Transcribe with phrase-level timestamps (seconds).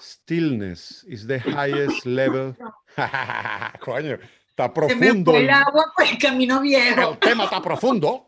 [0.00, 2.56] Stillness is the highest level.
[3.80, 5.32] Coño, está Se me profundo.
[5.32, 7.12] fue el agua por el camino viejo.
[7.12, 8.26] el tema está profundo.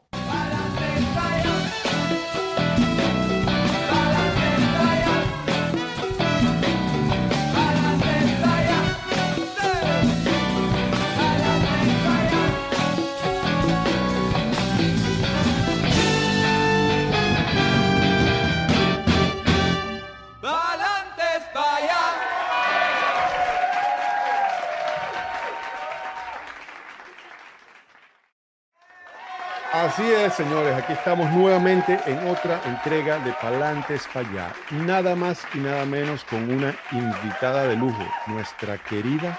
[30.36, 30.76] Señores.
[30.76, 34.52] Aquí estamos nuevamente en otra entrega de Palantes para allá.
[34.84, 39.38] Nada más y nada menos con una invitada de lujo, nuestra querida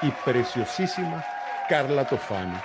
[0.00, 1.22] y preciosísima
[1.68, 2.58] Carla Tofano.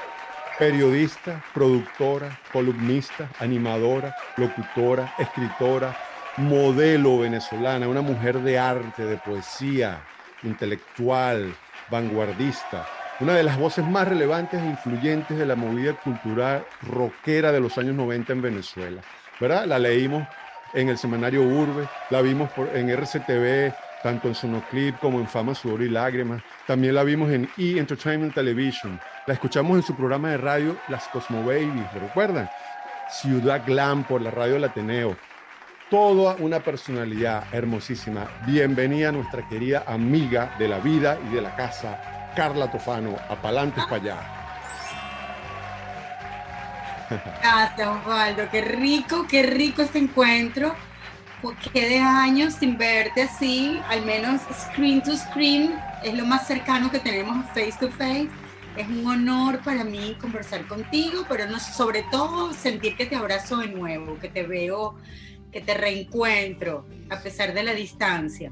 [0.57, 5.97] Periodista, productora, columnista, animadora, locutora, escritora,
[6.37, 10.01] modelo venezolana, una mujer de arte, de poesía,
[10.43, 11.53] intelectual,
[11.89, 12.85] vanguardista,
[13.19, 17.77] una de las voces más relevantes e influyentes de la movida cultural rockera de los
[17.77, 19.01] años 90 en Venezuela.
[19.39, 19.65] ¿Verdad?
[19.65, 20.25] La leímos
[20.73, 25.53] en el semanario Urbe, la vimos por, en RCTV, tanto en Sonoclip como en Fama,
[25.53, 26.41] Sudor y Lágrimas.
[26.65, 27.77] También la vimos en E!
[27.77, 28.99] Entertainment Television.
[29.27, 32.49] La escuchamos en su programa de radio Las Cosmo Babies, ¿lo recuerdan?
[33.09, 35.17] Ciudad Glam por la radio del Ateneo.
[35.89, 38.27] Toda una personalidad hermosísima.
[38.45, 43.35] Bienvenida a nuestra querida amiga de la vida y de la casa, Carla Tofano, a
[43.35, 44.39] Palantes para allá.
[47.41, 48.49] Gracias, Osvaldo.
[48.51, 50.75] Qué rico, qué rico este encuentro.
[51.73, 56.91] Qué de años sin verte así, al menos screen to screen, es lo más cercano
[56.91, 58.27] que tenemos face to face.
[58.75, 63.57] Es un honor para mí conversar contigo, pero no, sobre todo sentir que te abrazo
[63.57, 64.95] de nuevo, que te veo,
[65.51, 68.51] que te reencuentro, a pesar de la distancia.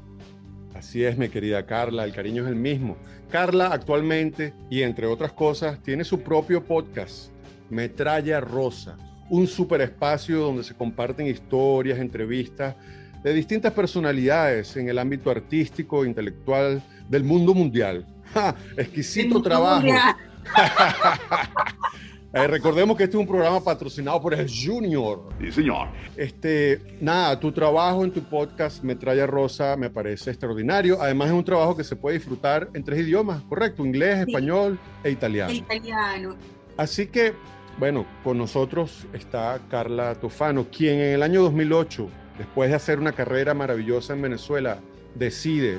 [0.78, 2.96] Así es, mi querida Carla, el cariño es el mismo.
[3.32, 7.32] Carla actualmente, y entre otras cosas, tiene su propio podcast,
[7.68, 8.96] Metralla Rosa,
[9.28, 12.76] un super espacio donde se comparten historias, entrevistas
[13.24, 18.06] de distintas personalidades en el ámbito artístico, intelectual, del mundo mundial.
[18.32, 18.54] ¡Ja!
[18.76, 19.80] Exquisito trabajo.
[19.80, 20.14] mundial.
[22.30, 25.30] Eh, recordemos que este es un programa patrocinado por el Junior.
[25.40, 25.88] Sí, señor.
[26.14, 31.00] Este, nada, tu trabajo en tu podcast Metralla Rosa me parece extraordinario.
[31.00, 34.30] Además es un trabajo que se puede disfrutar en tres idiomas, correcto, inglés, Sí.
[34.30, 35.50] español e italiano.
[35.50, 36.36] El italiano.
[36.76, 37.32] Así que,
[37.78, 43.12] bueno, con nosotros está Carla Tofano, quien en el año 2008, después de hacer una
[43.12, 44.80] carrera maravillosa en Venezuela,
[45.14, 45.78] decide,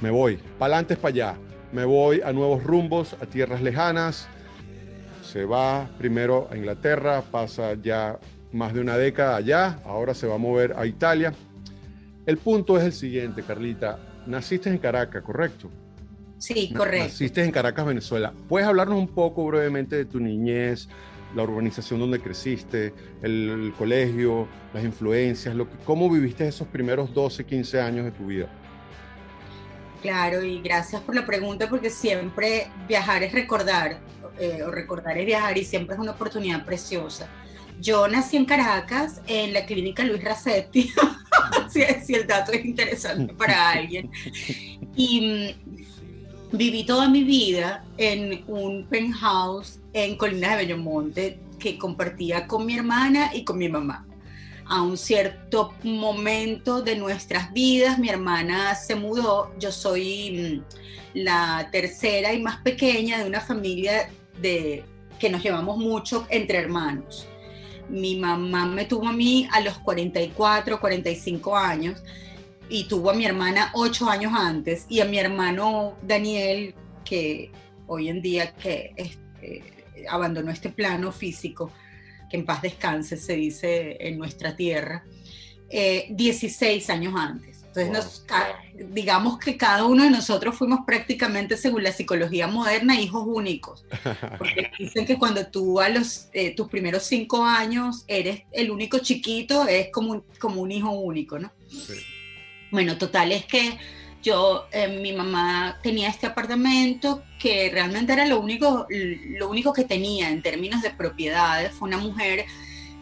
[0.00, 1.34] me voy, pa'lantes para allá,
[1.72, 4.28] me voy a nuevos rumbos, a tierras lejanas,
[5.36, 8.18] se va primero a Inglaterra, pasa ya
[8.52, 11.34] más de una década allá, ahora se va a mover a Italia.
[12.24, 15.70] El punto es el siguiente, Carlita, naciste en Caracas, ¿correcto?
[16.38, 17.08] Sí, correcto.
[17.08, 18.32] Naciste en Caracas, Venezuela.
[18.48, 20.88] ¿Puedes hablarnos un poco brevemente de tu niñez,
[21.34, 27.12] la urbanización donde creciste, el, el colegio, las influencias, lo que, cómo viviste esos primeros
[27.12, 28.48] 12, 15 años de tu vida?
[30.06, 33.98] Claro, y gracias por la pregunta porque siempre viajar es recordar,
[34.38, 37.28] eh, o recordar es viajar y siempre es una oportunidad preciosa.
[37.80, 40.92] Yo nací en Caracas, en la clínica Luis Racetti,
[42.04, 44.08] si, el dato es interesante para alguien,
[44.94, 45.54] y
[46.52, 52.64] mm, viví toda mi vida en un penthouse en Colinas de Bellomonte que compartía con
[52.64, 54.06] mi hermana y con mi mamá
[54.68, 57.98] a un cierto momento de nuestras vidas.
[57.98, 64.10] Mi hermana se mudó, yo soy mm, la tercera y más pequeña de una familia
[64.40, 64.84] de,
[65.18, 67.26] que nos llevamos mucho entre hermanos.
[67.88, 72.02] Mi mamá me tuvo a mí a los 44, 45 años
[72.68, 77.52] y tuvo a mi hermana 8 años antes y a mi hermano Daniel, que
[77.86, 79.62] hoy en día que este,
[80.08, 81.70] abandonó este plano físico,
[82.30, 85.04] que en paz descanse, se dice en nuestra tierra,
[85.70, 87.56] eh, 16 años antes.
[87.76, 87.94] Entonces, Wow.
[87.94, 88.58] nos, ca-
[88.94, 93.84] digamos que cada uno de nosotros fuimos prácticamente, según la psicología moderna, hijos únicos.
[94.38, 98.98] Porque dicen que cuando tú a los, eh, tus primeros cinco años eres el único
[99.00, 101.52] chiquito, es como un, como un hijo único, ¿no?
[102.70, 103.76] Bueno, total es que
[104.26, 109.84] yo, eh, mi mamá tenía este apartamento que realmente era lo único, lo único que
[109.84, 111.70] tenía en términos de propiedades.
[111.72, 112.44] Fue una mujer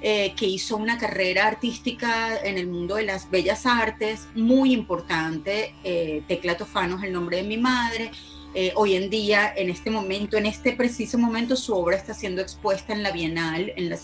[0.03, 5.75] eh, que hizo una carrera artística en el mundo de las bellas artes muy importante.
[5.83, 8.11] Eh, Tecla Tofano es el nombre de mi madre.
[8.57, 12.41] Eh, hoy en día, en este momento, en este preciso momento, su obra está siendo
[12.41, 13.99] expuesta en la Bienal, en la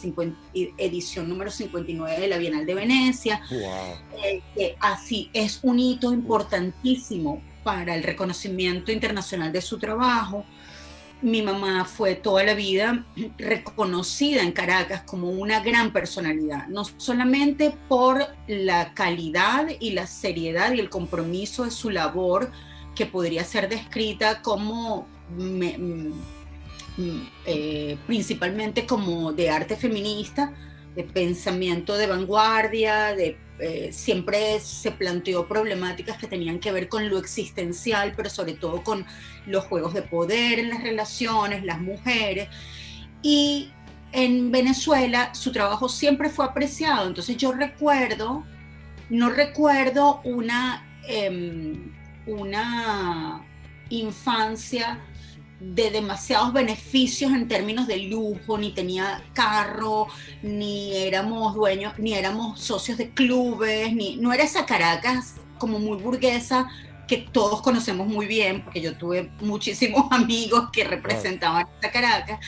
[0.76, 3.42] edición número 59 de la Bienal de Venecia.
[3.48, 4.72] Wow.
[4.80, 10.44] así es un hito importantísimo para el reconocimiento internacional de su trabajo.
[11.22, 13.04] Mi mamá fue toda la vida
[13.38, 20.72] reconocida en Caracas como una gran personalidad, no solamente por la calidad y la seriedad
[20.72, 22.50] y el compromiso de su labor,
[23.00, 26.10] que podría ser descrita como mm,
[26.98, 30.52] mm, eh, principalmente como de arte feminista,
[30.94, 37.08] de pensamiento de vanguardia, de eh, siempre se planteó problemáticas que tenían que ver con
[37.08, 39.06] lo existencial, pero sobre todo con
[39.46, 42.50] los juegos de poder en las relaciones, las mujeres.
[43.22, 43.70] Y
[44.12, 47.08] en Venezuela su trabajo siempre fue apreciado.
[47.08, 48.44] Entonces yo recuerdo,
[49.08, 53.44] no recuerdo una, em, una
[53.88, 55.00] infancia
[55.60, 60.06] de demasiados beneficios en términos de lujo, ni tenía carro,
[60.42, 65.98] ni éramos dueños, ni éramos socios de clubes, ni no era esa Caracas como muy
[65.98, 66.68] burguesa
[67.06, 72.38] que todos conocemos muy bien, porque yo tuve muchísimos amigos que representaban esa Caracas,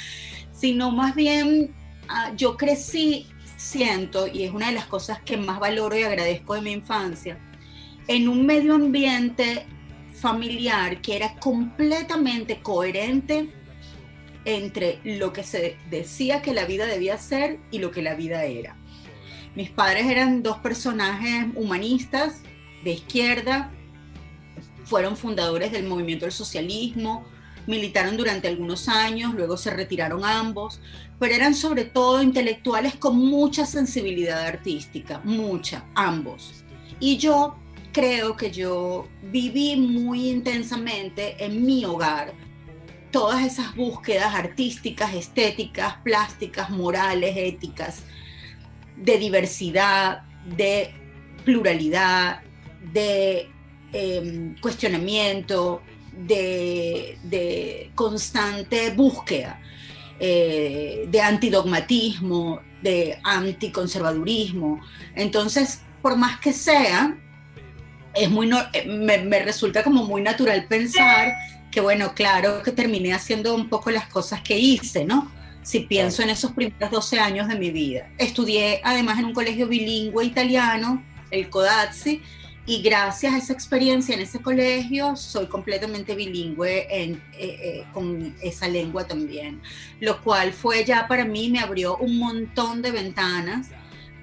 [0.53, 1.75] sino más bien
[2.09, 3.27] ah, yo crecí,
[3.57, 7.39] siento, y es una de las cosas que más valoro y agradezco de mi infancia,
[8.09, 9.67] en un medio ambiente
[10.15, 13.49] familiar que era completamente coherente
[14.45, 18.45] entre lo que se decía que la vida debía ser y lo que la vida
[18.45, 18.77] era.
[19.55, 22.43] Mis padres eran dos personajes humanistas
[22.85, 23.71] de izquierda,
[24.85, 27.25] fueron fundadores del movimiento del socialismo,
[27.67, 30.81] militaron durante algunos años, luego se retiraron ambos,
[31.19, 36.65] pero eran sobre todo intelectuales con mucha sensibilidad artística, mucha, ambos.
[36.99, 37.57] Y yo
[37.93, 42.33] creo que yo viví muy intensamente en mi hogar
[43.11, 48.03] todas esas búsquedas artísticas, estéticas, plásticas, morales, éticas,
[48.97, 50.23] de diversidad,
[50.57, 50.95] de
[51.45, 52.41] pluralidad,
[52.93, 53.51] de
[53.93, 55.83] em, cuestionamiento,
[56.17, 59.61] de, constante búsqueda,
[60.19, 64.81] eh, de antidogmatismo, de anticonservadurismo.
[65.15, 67.19] Entonces, por más que sea,
[68.15, 71.35] es muy eh, me, resulta como muy natural pensar
[71.71, 75.33] que bueno, claro que terminé haciendo un poco las cosas que hice, ¿no?
[75.63, 78.11] Si pienso en esos primeros 12 años de mi vida.
[78.19, 82.21] Estudié además en un colegio bilingüe italiano, el Codazzi,
[82.67, 88.37] y gracias a esa experiencia en ese colegio soy completamente bilingüe en, eh, eh, con
[88.41, 89.61] esa lengua también,
[90.01, 93.71] lo cual fue ya para mí, me abrió un montón de ventanas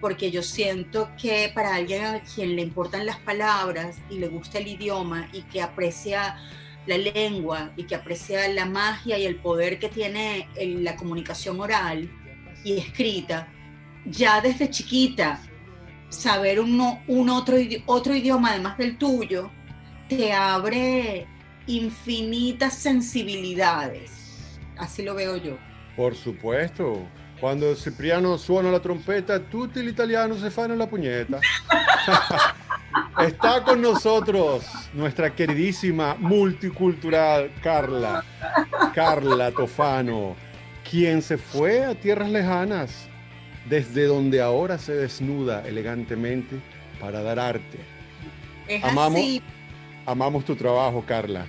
[0.02, 4.60] porque yo siento que para alguien a quien le importan las palabras y le gusta
[4.60, 6.38] el idioma y que aprecia
[6.86, 12.10] la lengua y que aprecia la magia y el poder que tiene la comunicación oral
[12.64, 13.48] y escrita,
[14.06, 15.42] ya desde chiquita,
[16.10, 19.52] saber un otro, otro idioma además del tuyo,
[20.08, 21.28] te abre
[21.68, 24.58] infinitas sensibilidades.
[24.78, 25.58] Así lo veo yo.
[25.96, 27.06] Por supuesto,
[27.40, 31.40] cuando Cipriano suena la trompeta, tutti el italiano se fan la puñeta.
[33.20, 38.24] Está con nosotros nuestra queridísima multicultural Carla,
[38.94, 40.36] Carla Tofano,
[40.90, 43.08] quien se fue a tierras lejanas,
[43.70, 46.60] desde donde ahora se desnuda elegantemente
[47.00, 47.80] para dar arte.
[48.84, 49.22] amamos,
[50.06, 51.46] amamos tu trabajo, Carla.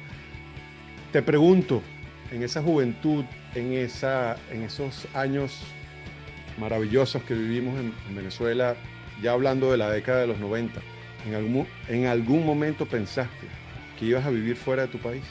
[1.13, 1.83] Te pregunto,
[2.31, 3.25] en esa juventud,
[3.55, 5.63] en, esa, en esos años
[6.61, 8.77] maravillosos que vivimos en, Venezuela,
[9.23, 10.81] ya hablando de la década de los 90,
[11.27, 13.49] ¿en algún, ¿en algún momento pensaste
[13.99, 15.25] que ibas a vivir fuera de tu país?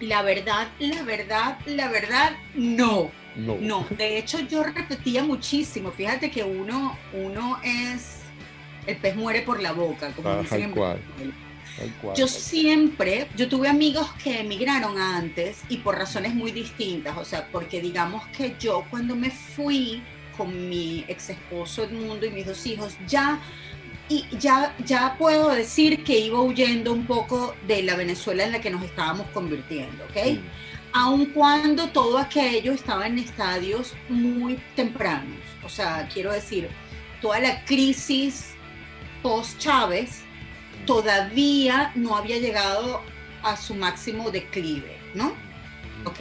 [0.00, 3.10] La verdad, la verdad, la verdad, no.
[3.34, 3.56] No.
[3.60, 3.86] no.
[3.90, 5.90] De hecho, yo repetía muchísimo.
[5.90, 8.20] Fíjate que uno, uno es.
[8.86, 10.72] El pez muere por la boca, como ah, dicen
[12.16, 17.48] yo siempre, yo tuve amigos que emigraron antes y por razones muy distintas, o sea,
[17.52, 20.02] porque digamos que yo cuando me fui
[20.36, 23.40] con mi ex esposo Edmundo y mis dos hijos, ya
[24.08, 28.60] y ya, ya puedo decir que iba huyendo un poco de la Venezuela en la
[28.60, 30.38] que nos estábamos convirtiendo, ¿ok?
[30.92, 36.68] Aun cuando todo aquello estaba en estadios muy tempranos, o sea, quiero decir,
[37.20, 38.54] toda la crisis
[39.22, 40.25] post Chávez
[40.86, 43.02] todavía no había llegado
[43.42, 45.34] a su máximo declive, ¿no?
[46.04, 46.20] Ok.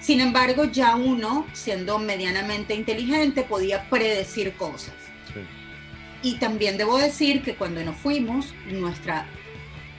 [0.00, 4.94] Sin embargo, ya uno, siendo medianamente inteligente, podía predecir cosas.
[6.22, 9.26] Y también debo decir que cuando nos fuimos, nuestra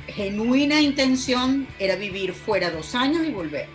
[0.08, 3.68] genuina intención era vivir fuera dos años y volver.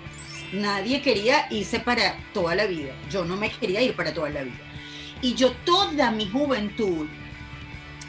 [0.53, 2.93] Nadie quería irse para toda la vida.
[3.11, 4.59] Yo no me quería ir para toda la vida.
[5.23, 7.07] Y yo toda mi juventud,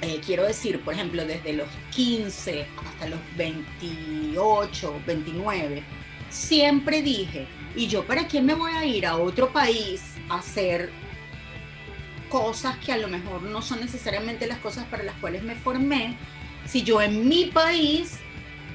[0.02, 5.84] eh, quiero decir, por ejemplo, desde los 15 hasta los 28, 29,
[6.30, 10.90] siempre dije, ¿y yo para qué me voy a ir a otro país a hacer
[12.30, 16.18] cosas que a lo mejor no son necesariamente las cosas para las cuales me formé?
[16.66, 18.20] Si yo en mi país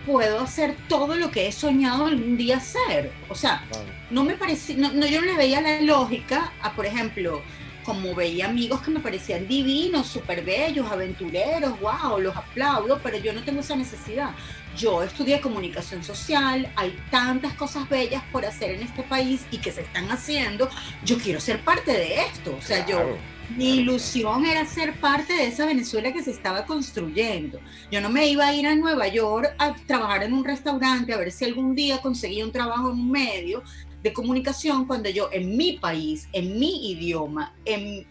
[0.06, 3.12] puedo hacer todo lo que he soñado algún día hacer.
[3.28, 3.64] O sea,
[4.10, 7.42] no me parecía, no, yo no le veía la lógica a, por ejemplo,
[7.86, 13.32] como veía amigos que me parecían divinos, súper bellos, aventureros, wow, los aplaudo, pero yo
[13.32, 14.30] no tengo esa necesidad.
[14.76, 19.70] Yo estudié comunicación social, hay tantas cosas bellas por hacer en este país y que
[19.70, 20.68] se están haciendo,
[21.04, 22.56] yo quiero ser parte de esto.
[22.58, 23.16] O sea, yo
[23.50, 27.60] mi ilusión era ser parte de esa Venezuela que se estaba construyendo.
[27.92, 31.18] Yo no me iba a ir a Nueva York a trabajar en un restaurante a
[31.18, 33.62] ver si algún día conseguía un trabajo en un medio
[34.06, 38.06] de comunicación cuando yo en mi país, en mi idioma, en,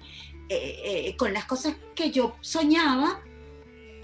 [0.50, 3.22] eh, eh, con las cosas que yo soñaba,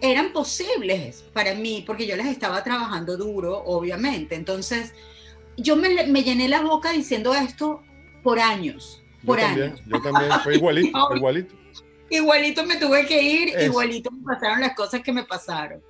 [0.01, 4.35] eran posibles para mí, porque yo las estaba trabajando duro, obviamente.
[4.35, 4.93] Entonces,
[5.57, 7.83] yo me, llené la boca diciendo esto
[8.23, 9.81] por años, por yo años.
[9.81, 11.55] También, yo también, fue igualito, igualito.
[12.09, 15.81] Igualito me tuve que ir, igualito me pasaron las cosas que me pasaron.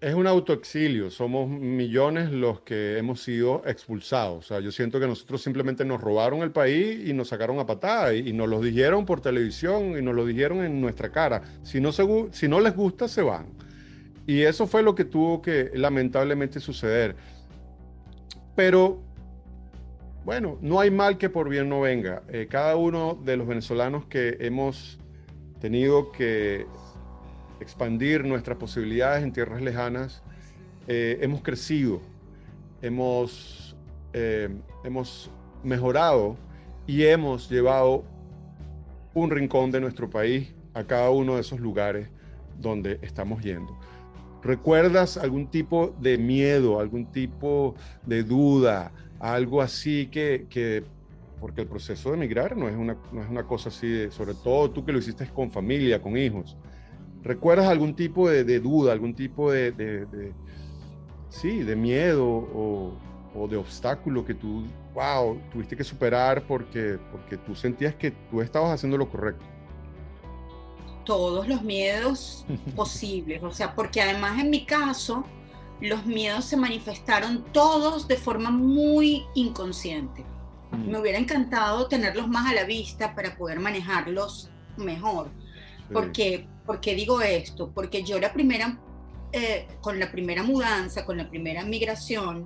[0.00, 4.44] Es un autoexilio, somos millones los que hemos sido expulsados.
[4.44, 7.66] O sea, yo siento que nosotros simplemente nos robaron el país y nos sacaron a
[7.66, 11.42] patada y, nos lo dijeron por televisión y nos lo dijeron en nuestra cara.
[11.64, 13.46] Si no, les gusta, se van.
[14.24, 17.16] Y eso fue lo que tuvo que lamentablemente suceder.
[18.54, 19.02] Pero,
[20.24, 22.22] bueno, no hay mal que por bien no venga.
[22.28, 25.00] Eh, cada uno de los venezolanos que hemos
[25.60, 26.66] tenido que
[27.60, 30.22] expandir nuestras posibilidades en tierras lejanas,
[30.86, 32.00] eh, hemos crecido,
[32.82, 33.76] hemos,
[34.12, 34.48] eh,
[34.84, 35.30] hemos
[35.62, 36.36] mejorado
[36.86, 38.04] y hemos llevado
[39.14, 42.08] un rincón de nuestro país a cada uno de esos lugares
[42.58, 43.78] donde estamos yendo.
[44.42, 47.74] ¿Recuerdas algún tipo de miedo, algún tipo
[48.06, 50.84] de duda, algo así que, que
[51.40, 54.70] porque el proceso de emigrar no es una, no es una cosa así, sobre todo
[54.70, 56.56] tú que lo hiciste con familia, con hijos,
[57.28, 60.32] ¿Recuerdas algún tipo de, duda, algún tipo de,
[61.28, 67.54] sí, de miedo o, de obstáculo que tú, wow, tuviste que superar porque, porque tú
[67.54, 69.44] sentías que tú estabas haciendo lo correcto?
[71.04, 75.22] Todos los miedos posibles, o sea, porque además en mi caso,
[75.82, 80.24] los miedos se manifestaron todos de forma muy inconsciente.
[80.70, 80.92] Mm.
[80.92, 85.28] Me hubiera encantado tenerlos más a la vista para poder manejarlos mejor,
[85.92, 87.70] porque ¿Por qué digo esto?
[87.74, 88.78] Porque yo la primera,
[89.32, 92.44] eh, con la primera mudanza, con la primera migración,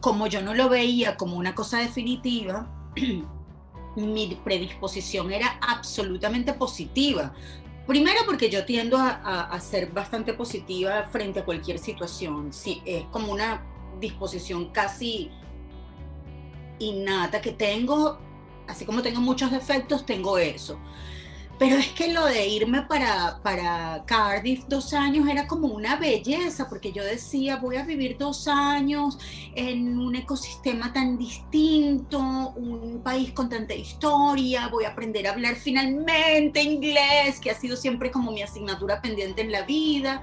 [0.00, 2.68] como yo no lo veía como una cosa definitiva,
[3.96, 7.32] mi predisposición era absolutamente positiva.
[7.86, 12.52] Primero porque yo tiendo a, ser bastante positiva frente a cualquier situación.
[12.52, 13.64] Sí, es como una
[14.00, 15.30] disposición casi
[16.80, 18.18] innata que tengo,
[18.66, 20.76] así como tengo muchos defectos, tengo eso.
[21.56, 26.68] Pero es que lo de irme para, para Cardiff dos años era como una belleza,
[26.68, 29.18] porque yo decía, voy a vivir dos años
[29.54, 32.18] en un ecosistema tan distinto,
[32.56, 37.76] un país con tanta historia, voy a aprender a hablar finalmente inglés, que ha sido
[37.76, 40.22] siempre como mi asignatura pendiente en la vida.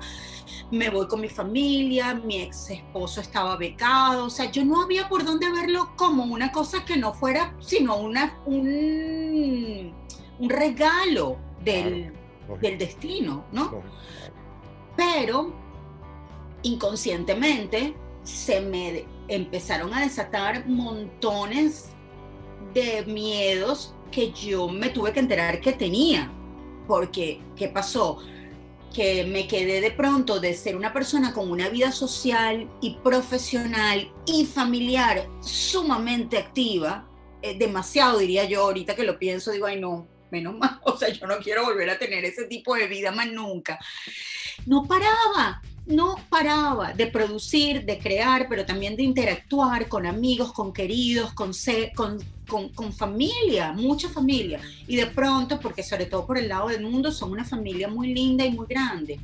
[0.69, 5.07] Me voy con mi familia, mi ex esposo estaba becado, o sea, yo no había
[5.07, 9.93] por dónde verlo como una cosa que no fuera, sino una, un
[10.41, 12.11] un regalo del,
[12.79, 13.83] destino, ¿no?
[14.97, 15.53] Pero
[16.63, 21.89] inconscientemente se me empezaron a desatar montones
[22.73, 26.31] de miedos que yo me tuve que enterar que tenía.
[26.87, 28.17] Porque, ¿qué pasó?
[28.95, 34.11] Que me quedé de pronto de ser una persona con una vida social y profesional
[34.25, 37.07] y familiar sumamente activa,
[37.43, 41.09] eh, demasiado diría yo, ahorita que lo pienso, digo, ay no, menos mal, o sea,
[41.09, 43.79] yo no quiero volver a tener ese tipo de vida más nunca.
[44.65, 50.73] No paraba, no paraba de producir, de crear, pero también de interactuar con amigos, con
[50.73, 51.51] queridos, con,
[51.95, 54.59] con, con, familia, mucha familia.
[54.87, 58.13] Y de pronto, porque sobre todo por el lado del mundo, son una familia muy
[58.13, 59.19] linda y muy grande.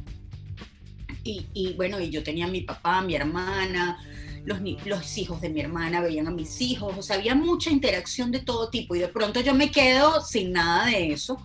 [1.23, 3.99] Y, y bueno, y yo tenía mi papá, mi hermana,
[4.47, 8.39] los, hijos de mi hermana veían a mis hijos, o sea, había mucha interacción de
[8.39, 11.37] todo tipo y de pronto yo me quedo sin nada de eso,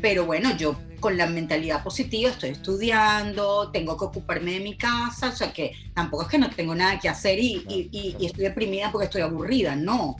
[0.00, 5.30] pero bueno, yo con la mentalidad positiva, estoy estudiando, tengo que ocuparme de mi casa,
[5.30, 8.44] o sea que tampoco es que no tengo nada que hacer y, y, y estoy
[8.44, 10.16] deprimida porque estoy aburrida, no.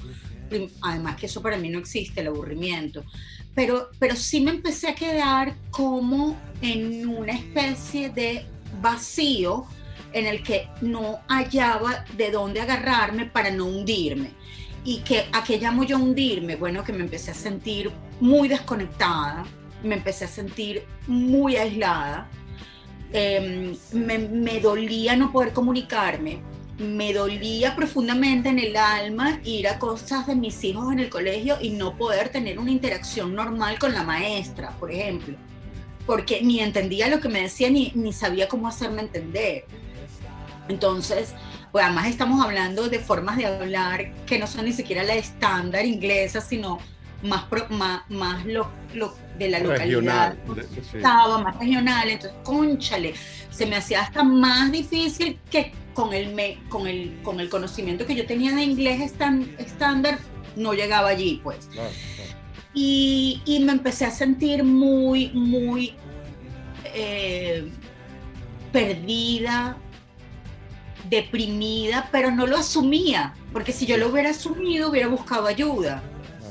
[0.82, 3.04] Además que eso para mí no existe, el aburrimiento.
[3.54, 8.46] Pero, pero sí me empecé a quedar como en una especie de
[8.80, 9.66] vacío
[10.12, 14.30] en el que no hallaba de dónde agarrarme para no hundirme.
[14.84, 16.56] ¿Y que, a qué llamo yo hundirme?
[16.56, 17.90] Bueno, que me empecé a sentir
[18.20, 19.44] muy desconectada,
[19.82, 22.28] me empecé a sentir muy aislada,
[23.12, 26.40] em, me, me, dolía no poder comunicarme,
[26.78, 31.58] me dolía profundamente en el alma ir a cosas de mis hijos en el colegio
[31.60, 35.36] y no poder tener una interacción normal con la maestra, por ejemplo,
[36.06, 39.64] porque ni entendía lo que me decía ni, ni sabía cómo hacerme entender.
[40.70, 41.34] Entonces,
[41.72, 45.84] pues además estamos hablando de formas de hablar que no son ni siquiera la estándar
[45.84, 46.78] inglesa, sino
[47.22, 50.36] más, más, más lo, lo, de la localidad.
[50.94, 53.14] Estaba más regional, entonces, conchale,
[53.50, 58.06] se me hacía hasta más difícil que con el, me, con el, con el conocimiento
[58.06, 59.12] que yo tenía de inglés
[59.58, 60.18] estándar,
[60.56, 61.68] no llegaba allí, pues.
[62.72, 65.94] Y, y, me empecé a sentir muy, muy
[66.94, 67.68] eh,
[68.72, 69.76] perdida,
[71.10, 76.02] deprimida, pero no lo asumía, porque si yo lo hubiera asumido, hubiera buscado ayuda.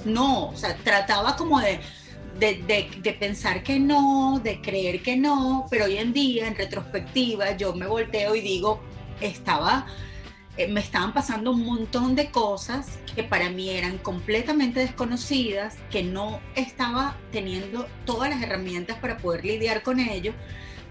[0.05, 1.79] No, o sea, trataba como de,
[2.39, 7.55] de, de, pensar que no, de creer que no, pero hoy en día, en retrospectiva,
[7.57, 8.81] yo me volteo y digo,
[9.21, 9.87] estaba,
[10.57, 16.03] eh, me estaban pasando un montón de cosas que para mí eran completamente desconocidas, que
[16.03, 20.33] no estaba teniendo todas las herramientas para poder lidiar con ello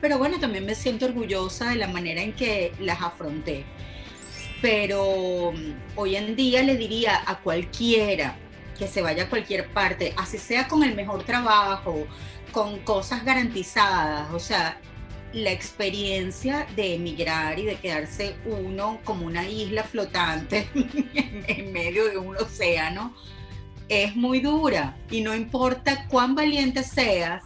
[0.01, 3.65] pero bueno, también me siento orgullosa de la manera en que las afronté.
[4.63, 8.37] Pero mm, hoy en día le diría a cualquiera
[8.79, 12.07] que se vaya a cualquier parte, así sea con el mejor trabajo,
[12.53, 14.81] con cosas garantizadas, o sea,
[15.33, 22.17] la experiencia de emigrar y de quedarse uno como una isla flotante en medio de
[22.17, 23.15] un océano
[23.89, 27.43] es muy dura y no importa cuán valiente seas,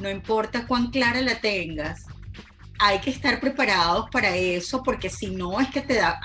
[0.00, 2.06] no importa cuán clara la tengas,
[2.78, 6.20] hay que estar preparados para eso porque si no es que te, da,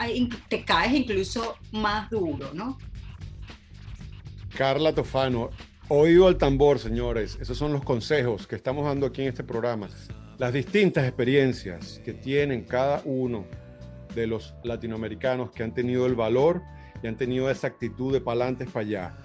[0.48, 2.78] te caes incluso más duro, ¿no?
[4.58, 5.50] Carla Tofano,
[5.90, 7.38] oído al tambor, señores.
[7.42, 9.90] Esos son los consejos que estamos dando aquí en este programa.
[10.38, 13.46] Las distintas experiencias que tienen cada uno
[14.16, 16.62] de los latinoamericanos que han tenido el valor
[17.04, 19.18] y han tenido esa actitud de pa'lante para allá.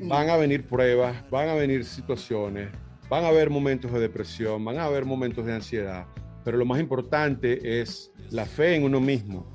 [0.00, 2.68] Van a venir pruebas, van a venir situaciones,
[3.12, 6.06] Van a haber momentos de depresión, van a haber momentos de ansiedad,
[6.46, 9.54] pero lo más importante es la fe en uno mismo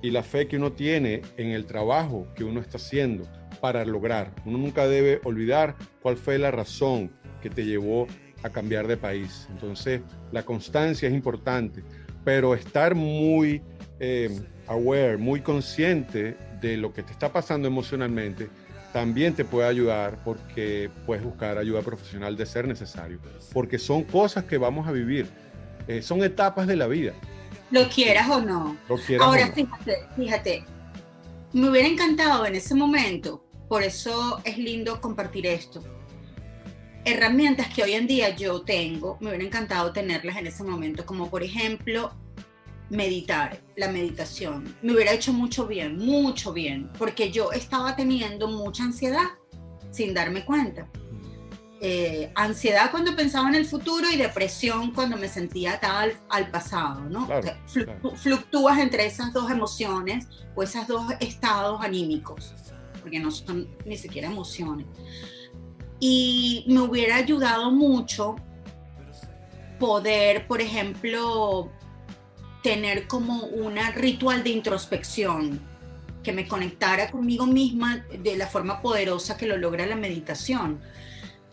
[0.00, 4.34] y la fe que uno tiene en el trabajo que uno está haciendo para lograr.
[4.46, 7.10] Uno nunca debe olvidar cuál fue la razón
[7.42, 8.06] que te llevó
[8.42, 9.48] a cambiar de país.
[9.50, 10.00] Entonces,
[10.32, 11.84] la constancia es importante,
[12.24, 13.60] pero estar muy
[14.00, 14.30] eh,
[14.66, 18.48] aware, muy consciente de lo que te está pasando emocionalmente
[18.94, 23.18] también te puede ayudar porque puedes buscar ayuda profesional de ser necesario,
[23.52, 25.26] porque son cosas que vamos a vivir,
[25.88, 27.12] eh, son etapas de la vida.
[27.72, 28.76] Lo quieras o no.
[29.18, 30.64] Ahora, Fíjate, fíjate,
[31.52, 35.82] me hubiera encantado en ese momento, por eso es lindo compartir esto.
[37.04, 41.30] Herramientas que hoy en día yo tengo, me hubiera encantado tenerlas en ese momento, como
[41.30, 42.12] por ejemplo
[42.90, 44.76] meditar, la meditación.
[44.82, 49.24] Me hubiera hecho mucho bien, mucho bien, porque yo estaba teniendo mucha ansiedad
[49.90, 50.88] sin darme cuenta.
[51.80, 57.02] Eh, ansiedad cuando pensaba en el futuro y depresión cuando me sentía tal al pasado,
[57.10, 57.28] ¿no?
[58.16, 62.54] Fluctúas entre esas dos emociones o esos dos estados anímicos,
[63.02, 64.86] porque no son ni siquiera emociones.
[66.00, 68.36] Y me hubiera ayudado mucho
[69.78, 71.70] poder, por ejemplo,
[72.64, 75.60] tener como un ritual de introspección
[76.22, 80.80] que me conectara conmigo misma de la forma poderosa que lo logra la meditación.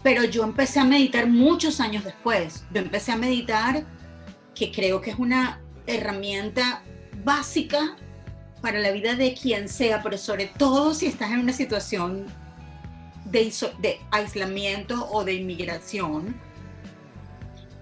[0.04, 2.64] Pero yo empecé a meditar muchos años después.
[2.74, 3.84] Yo empecé a meditar,
[4.56, 6.82] que creo que es una herramienta
[7.26, 7.98] básica
[8.62, 12.26] para la vida de quien sea, pero sobre todo si estás en una situación
[13.26, 16.40] de, de aislamiento o de inmigración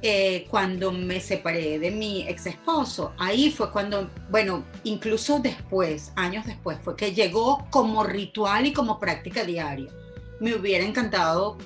[0.01, 3.13] eh, cuando me separé de mi ex esposo.
[3.17, 8.99] Ahí fue cuando, bueno, incluso después, años después, fue que llegó como ritual y como
[8.99, 9.91] práctica diaria.
[10.39, 11.57] Me hubiera encantado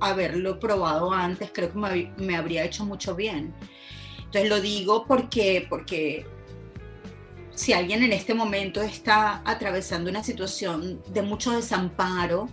[0.00, 3.54] haberlo probado antes, creo que me, me habría hecho mucho bien.
[4.18, 6.26] Entonces lo digo porque, porque
[7.54, 12.48] si alguien en este momento está atravesando una situación de mucho desamparo,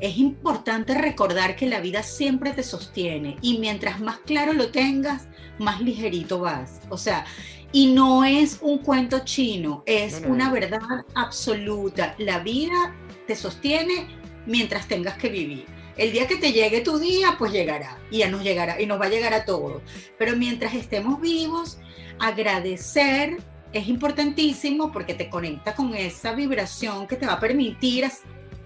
[0.00, 5.28] es importante recordar que la vida siempre te sostiene y mientras más claro lo tengas,
[5.58, 6.80] más ligerito vas.
[6.88, 7.24] O sea,
[7.72, 12.14] y no es un cuento chino, es una verdad absoluta.
[12.18, 12.94] La vida
[13.26, 14.08] te sostiene
[14.46, 15.66] mientras tengas que vivir.
[15.96, 19.00] El día que te llegue tu día, pues llegará y ya nos llegará y nos
[19.00, 19.82] va a llegar a todos.
[20.18, 21.78] Pero mientras estemos vivos,
[22.18, 23.38] agradecer
[23.72, 28.04] es importantísimo porque te conecta con esa vibración que te va a permitir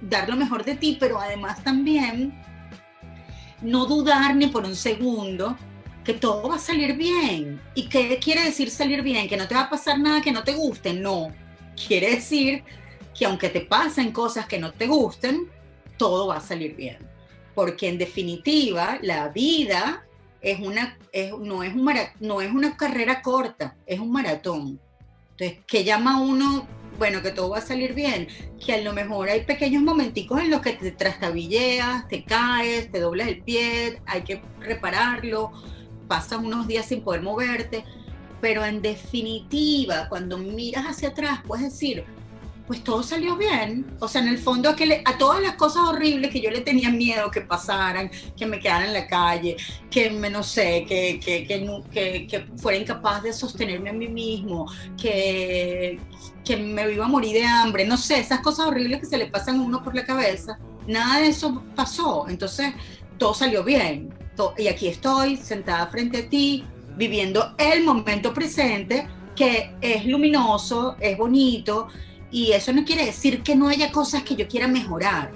[0.00, 2.34] dar lo mejor de ti, pero además también
[3.60, 5.56] no dudar ni por un segundo
[6.04, 7.60] que todo va a salir bien.
[7.74, 9.28] ¿Y qué quiere decir salir bien?
[9.28, 10.94] Que no te va a pasar nada que no te guste.
[10.94, 11.32] No.
[11.86, 12.64] Quiere decir
[13.16, 15.50] que aunque te pasen cosas que no te gusten,
[15.96, 16.98] todo va a salir bien.
[17.54, 20.06] Porque en definitiva, la vida
[20.40, 20.96] es una,
[21.38, 24.80] no, es un no es una carrera corta, es un maratón.
[25.32, 26.66] Entonces, ¿qué llama uno?
[27.00, 28.28] Bueno, que todo va a salir bien,
[28.62, 33.00] que a lo mejor hay pequeños momenticos en los que te trastabilleas, te caes, te
[33.00, 35.50] doblas el pie, hay que repararlo,
[36.08, 37.86] pasas unos días sin poder moverte,
[38.42, 42.04] pero en definitiva, cuando miras hacia atrás, puedes decir,
[42.70, 43.84] pues todo salió bien.
[43.98, 46.60] O sea, en el fondo a, que a todas las cosas horribles que yo le
[46.60, 49.56] tenía miedo que pasaran, que me quedaran en la calle,
[49.90, 54.70] que me, no sé, que, que, que, que fuera incapaz de sostenerme a mí mismo,
[54.96, 55.98] que,
[56.44, 59.26] que me iba a morir de hambre, no sé, esas cosas horribles que se le
[59.26, 60.56] pasan a uno por la cabeza,
[60.86, 62.28] nada de eso pasó.
[62.28, 62.72] Entonces,
[63.18, 64.14] todo salió bien.
[64.56, 66.64] y aquí estoy sentada frente a ti,
[66.96, 71.88] viviendo el momento presente, que es luminoso, es bonito
[72.30, 75.32] y eso no quiere decir que no haya cosas que yo quiera mejorar,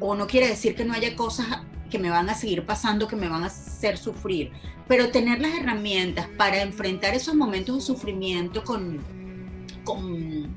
[0.00, 1.46] o no quiere decir que no haya cosas
[1.90, 4.52] que me van a seguir pasando, que me van a hacer sufrir,
[4.86, 8.98] pero tener las herramientas para enfrentar esos momentos de sufrimiento con,
[9.84, 10.54] con,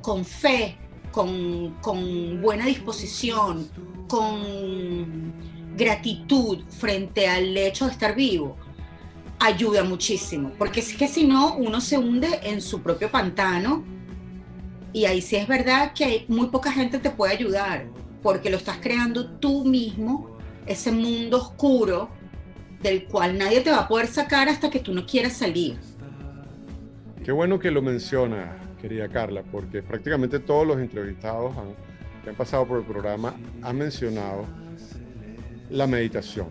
[0.00, 0.76] con fe,
[1.10, 3.68] con, con buena disposición,
[4.08, 5.32] con
[5.76, 8.56] gratitud frente al hecho de estar vivo,
[9.40, 13.84] ayuda muchísimo, porque es que si no, uno se hunde en su propio pantano
[14.94, 17.86] y ahí sí es verdad que muy poca gente te puede ayudar,
[18.22, 22.08] porque lo estás creando tú mismo, ese mundo oscuro
[22.80, 25.76] del cual nadie te va a poder sacar hasta que tú no quieras salir.
[27.24, 31.52] Qué bueno que lo menciona, querida Carla, porque prácticamente todos los entrevistados
[32.22, 34.46] que han pasado por el programa han mencionado
[35.70, 36.46] la meditación.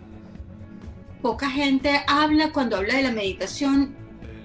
[1.22, 3.94] Poca gente habla cuando habla de la meditación,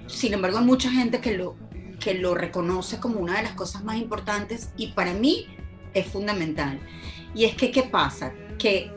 [0.06, 1.54] sin embargo hay mucha gente que lo,
[2.00, 5.46] que lo reconoce como una de las cosas más importantes y para mí
[5.94, 6.80] es fundamental.
[7.34, 8.32] Y es que, ¿qué pasa?
[8.58, 8.90] Que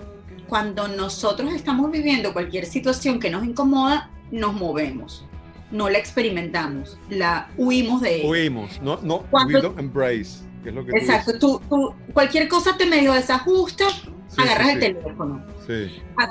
[0.48, 5.26] cuando nosotros estamos viviendo cualquier situación que nos incomoda, nos movemos,
[5.72, 8.30] no la experimentamos, la huimos de ella.
[8.30, 12.86] Huimos, no, no, cuando, embrace, que es lo que Exacto, tú, tú, cualquier cosa te
[12.86, 13.86] medio desajusta,
[14.38, 15.45] agarras el teléfono,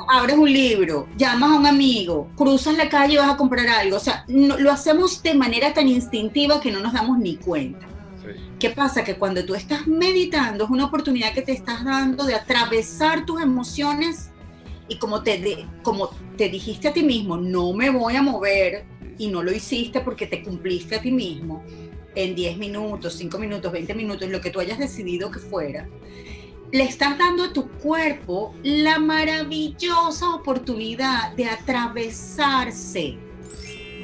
[0.09, 3.97] abres un libro, llamas a un amigo, cruzas la calle y vas a comprar algo.
[3.97, 7.87] O sea, lo hacemos de manera tan instintiva que no nos damos ni cuenta.
[8.59, 9.03] ¿Qué pasa?
[9.03, 13.41] Que cuando tú estás meditando es una oportunidad que te estás dando de atravesar tus
[13.43, 14.31] emociones
[14.87, 18.85] y como te, como te dijiste a ti mismo, no me voy a mover
[19.19, 21.65] y no lo hiciste porque te cumpliste a ti mismo
[22.15, 25.89] en 10 minutos, 5 minutos, 20 minutos, lo que tú hayas decidido que fuera
[26.73, 33.19] le estás dando a tu cuerpo la maravillosa oportunidad de atravesarse,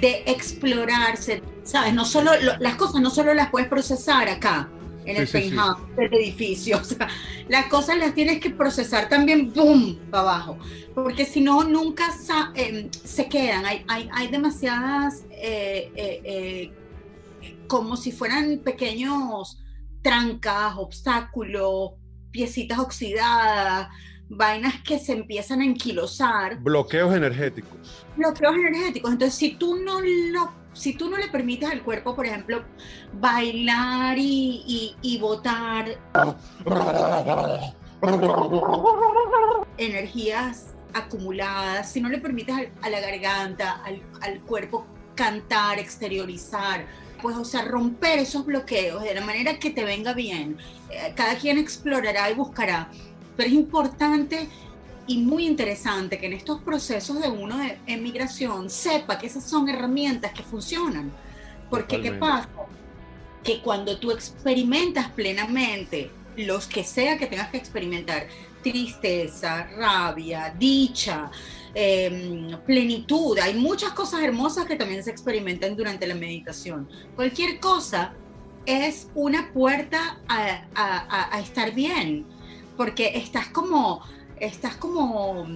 [0.00, 1.42] de explorarse.
[1.64, 1.92] ¿Sabes?
[1.92, 4.70] No solo las cosas no solo las puedes procesar acá
[5.04, 7.08] en el penthouse del edificio, o sea,
[7.48, 10.58] las cosas las tienes que procesar también, ¡boom!, para abajo,
[10.94, 12.14] porque si no, nunca
[12.54, 16.72] em, se quedan, hay, hay, hay demasiadas, eh, eh, eh,
[17.66, 19.62] como si fueran pequeños
[20.02, 21.92] trancas, obstáculos,
[22.30, 23.88] piecitas oxidadas,
[24.28, 26.58] vainas que se empiezan a enquilosar.
[26.60, 28.06] Bloqueos energéticos.
[28.16, 29.12] Bloqueos energéticos.
[29.12, 32.62] Entonces, si tú no lo, si tú no le permites al cuerpo, por ejemplo,
[33.14, 35.98] bailar y, y, botar
[39.76, 46.86] energías acumuladas, si no le permites a la garganta, al, al cuerpo cantar, exteriorizar,
[47.20, 50.56] pues, o sea, romper esos bloqueos de la manera que te venga bien.
[50.90, 52.88] Eh, cada quien explorará y buscará,
[53.36, 54.48] pero es importante
[55.06, 59.68] y muy interesante que en estos procesos de uno de emigración sepa que esas son
[59.68, 61.10] herramientas que funcionan.
[61.70, 62.48] Porque, ¿qué pasa?
[63.42, 68.28] Que cuando tú experimentas plenamente los que sea que tengas que experimentar,
[68.62, 71.30] tristeza, rabia, dicha,
[71.80, 73.38] Em, plenitud.
[73.38, 76.88] Hay muchas cosas hermosas que también se experimentan durante la meditación.
[77.14, 78.14] Cualquier cosa
[78.66, 82.26] es una puerta a, estar bien.
[82.76, 84.02] porque estás como,
[84.40, 85.46] estás como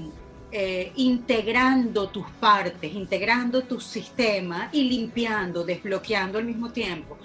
[0.52, 7.18] eh, integrando tus partes, integrando tu sistema y limpiando, desbloqueando al mismo tiempo.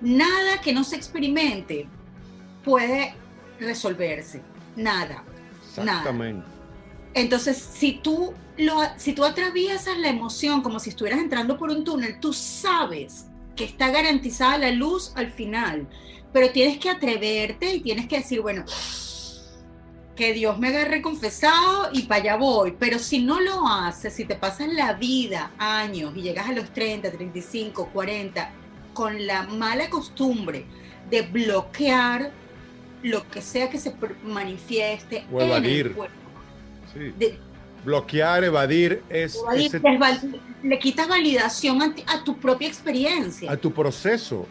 [0.00, 1.88] Nada que no se experimente
[2.62, 3.14] puede
[3.58, 4.42] resolverse,
[4.76, 5.24] nada.
[5.66, 6.53] Exactamente.
[7.14, 11.84] Entonces, si tú, lo, si tú atraviesas la emoción como si estuvieras entrando por un
[11.84, 15.88] túnel, tú sabes que está garantizada la luz al final,
[16.32, 18.64] pero tienes que atreverte y tienes que decir, bueno,
[20.16, 22.74] que Dios me agarre confesado y para allá voy.
[22.78, 26.72] Pero si no lo haces, si te pasas la vida, años, y llegas a los
[26.72, 28.50] 30, 35, 40,
[28.92, 30.66] con la mala costumbre
[31.10, 32.32] de bloquear
[33.02, 35.94] lo que sea que se manifieste o evadir.
[37.84, 39.38] Bloquear, evadir es...
[40.62, 43.50] le quitas validación a, tu propia experiencia.
[43.50, 44.46] A tu proceso.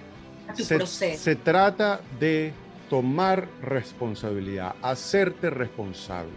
[0.48, 1.24] A tu proceso.
[1.24, 2.54] Se trata de
[2.90, 6.32] tomar responsabilidad, hacerte responsable.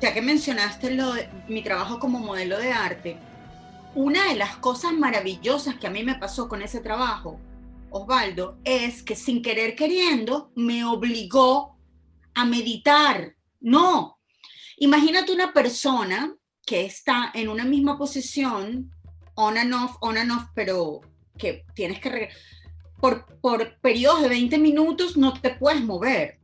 [0.00, 1.12] Ya que mencionaste lo
[1.48, 3.18] mi trabajo como modelo de arte,
[3.94, 7.40] una de las cosas maravillosas que a mí me pasó con ese trabajo,
[7.90, 11.76] Osvaldo, es que sin querer queriendo me obligó
[12.34, 13.34] a meditar.
[13.60, 14.17] No,
[14.80, 18.90] imagínate una persona que está en una misma posición,
[19.34, 21.00] on and off, on and off, pero
[21.38, 22.28] que tienes que
[23.00, 26.40] por, por periodos de 20 minutos no te puedes mover.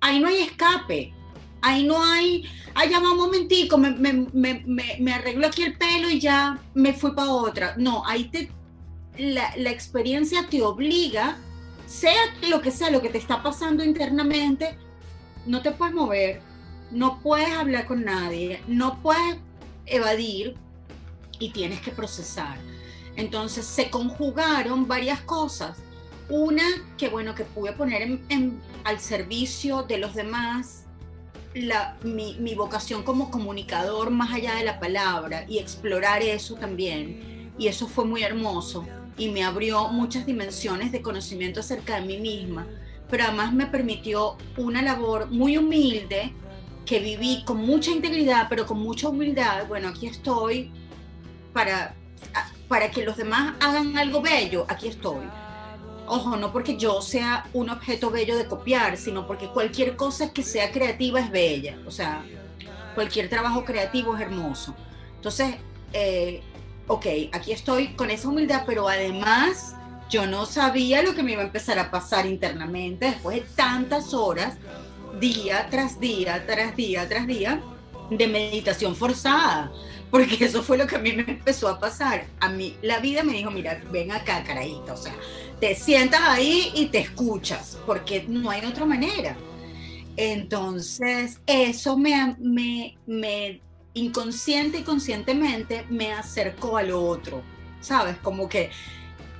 [0.00, 1.14] Ahí no hay escape.
[1.60, 2.44] Ahí no hay,
[2.74, 4.64] ay, ya va un momentico, me, me, me,
[5.00, 7.74] me, arreglo aquí el pelo y ya me fui para otra.
[7.76, 8.48] No, ahí te,
[9.16, 11.36] la, la experiencia te obliga,
[11.86, 12.12] sea
[12.48, 14.78] lo que sea, lo que te está pasando internamente,
[15.46, 16.40] no te puedes mover,
[16.90, 19.36] no puedes hablar con nadie, no puedes
[19.86, 20.56] evadir
[21.38, 22.58] y tienes que procesar.
[23.16, 25.78] Entonces se conjugaron varias cosas.
[26.28, 26.62] Una
[26.96, 28.20] que, bueno, que pude poner
[28.84, 30.84] al servicio de los demás
[32.04, 37.50] mi, mi, vocación como comunicador más allá de la palabra y explorar eso también.
[37.58, 38.84] Y eso fue muy hermoso
[39.16, 42.66] y me abrió muchas dimensiones de conocimiento acerca de mí misma,
[43.10, 46.32] pero además me permitió una labor muy humilde
[46.88, 49.66] que viví con mucha integridad, pero con mucha humildad.
[49.68, 50.72] Bueno, aquí estoy
[51.52, 51.94] para
[52.68, 55.26] para que los demás hagan algo bello, aquí estoy.
[56.06, 60.42] Ojo, no porque yo sea un objeto bello de copiar, sino porque cualquier cosa que
[60.42, 61.78] sea creativa es bella.
[61.86, 62.24] O sea,
[62.94, 64.74] cualquier trabajo creativo es hermoso.
[65.16, 65.56] Entonces,
[65.92, 66.42] eh,
[66.86, 69.74] ok, aquí estoy con esa humildad, pero además
[70.08, 74.14] yo no sabía lo que me iba a empezar a pasar internamente después de tantas
[74.14, 74.56] horas,
[75.20, 77.60] día tras día, tras día, tras día,
[78.10, 79.70] de meditación forzada
[80.10, 82.26] porque eso fue lo que a mí me empezó a pasar.
[82.40, 85.14] A mí la vida me dijo, mira, ven acá, carajita, o sea,
[85.60, 89.36] te sientas ahí y te escuchas, porque no hay otra manera.
[90.16, 93.60] Entonces, eso me, me, me
[93.94, 97.42] inconsciente y conscientemente me acercó a lo otro,
[97.80, 98.16] ¿sabes?
[98.18, 98.70] Como que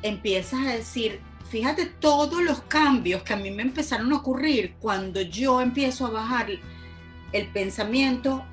[0.03, 1.21] empiezas a decir,
[1.51, 6.11] fíjate todos los cambios que a mí me empezaron a ocurrir cuando yo empiezo a
[6.11, 6.49] bajar
[7.33, 8.45] el pensamiento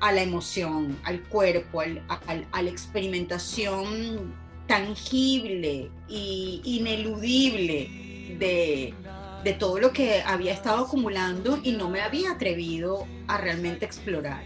[0.00, 4.32] a la emoción, al cuerpo, a la experimentación
[4.68, 8.94] tangible e ineludible de,
[9.42, 14.44] de todo lo que había estado acumulando y no me había atrevido a realmente explorar.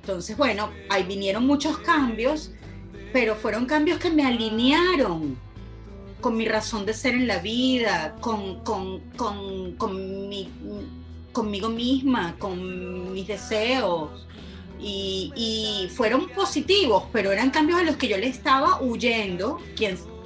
[0.00, 2.52] Entonces, bueno, ahí vinieron muchos cambios,
[3.12, 5.38] pero fueron cambios que me alinearon
[6.24, 10.48] con mi razón de ser en la vida, con, con, con, con mi,
[11.32, 14.26] conmigo misma, con mis deseos,
[14.80, 19.60] y, fueron positivos, pero eran cambios a los que yo le estaba huyendo,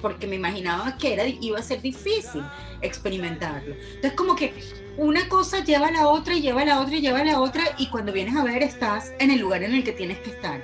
[0.00, 2.44] porque me imaginaba que era, iba a ser difícil
[2.80, 3.74] experimentarlo.
[3.74, 4.54] Entonces como que
[4.98, 7.40] una cosa lleva a la otra y lleva a la otra y lleva a la
[7.40, 10.30] otra y cuando vienes a ver estás en el lugar en el que tienes que
[10.30, 10.62] estar.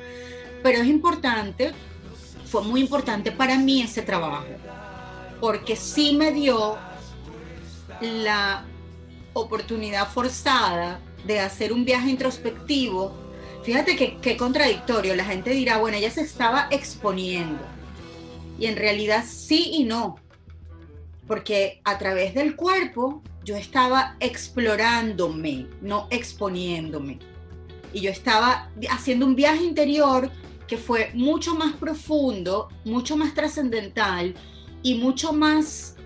[0.62, 1.72] Pero es importante,
[2.44, 4.46] fue muy importante para mí ese trabajo,
[5.44, 6.78] porque sí me dio
[8.00, 8.64] la
[9.34, 13.12] oportunidad forzada de hacer un viaje introspectivo
[13.62, 15.14] Fíjate que, contradictorio.
[15.14, 17.62] La gente dirá, bueno, ella se estaba exponiendo.
[18.58, 20.16] Y en realidad sí y no.
[21.26, 27.18] Porque a través del cuerpo yo estaba explorándome, no exponiéndome.
[27.92, 30.30] Y yo estaba haciendo un viaje interior
[30.66, 34.34] que fue mucho más profundo, mucho más trascendental
[34.84, 35.96] y mucho más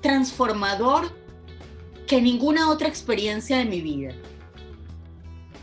[0.00, 1.10] transformador
[2.06, 4.12] que ninguna otra experiencia de mi vida.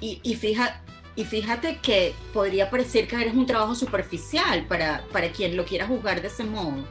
[0.02, 0.80] Y, y fíjate,
[1.16, 5.88] y fíjate que podría parecer que eres un trabajo superficial para, para quien lo quiera
[5.88, 6.84] juzgar de ese modo,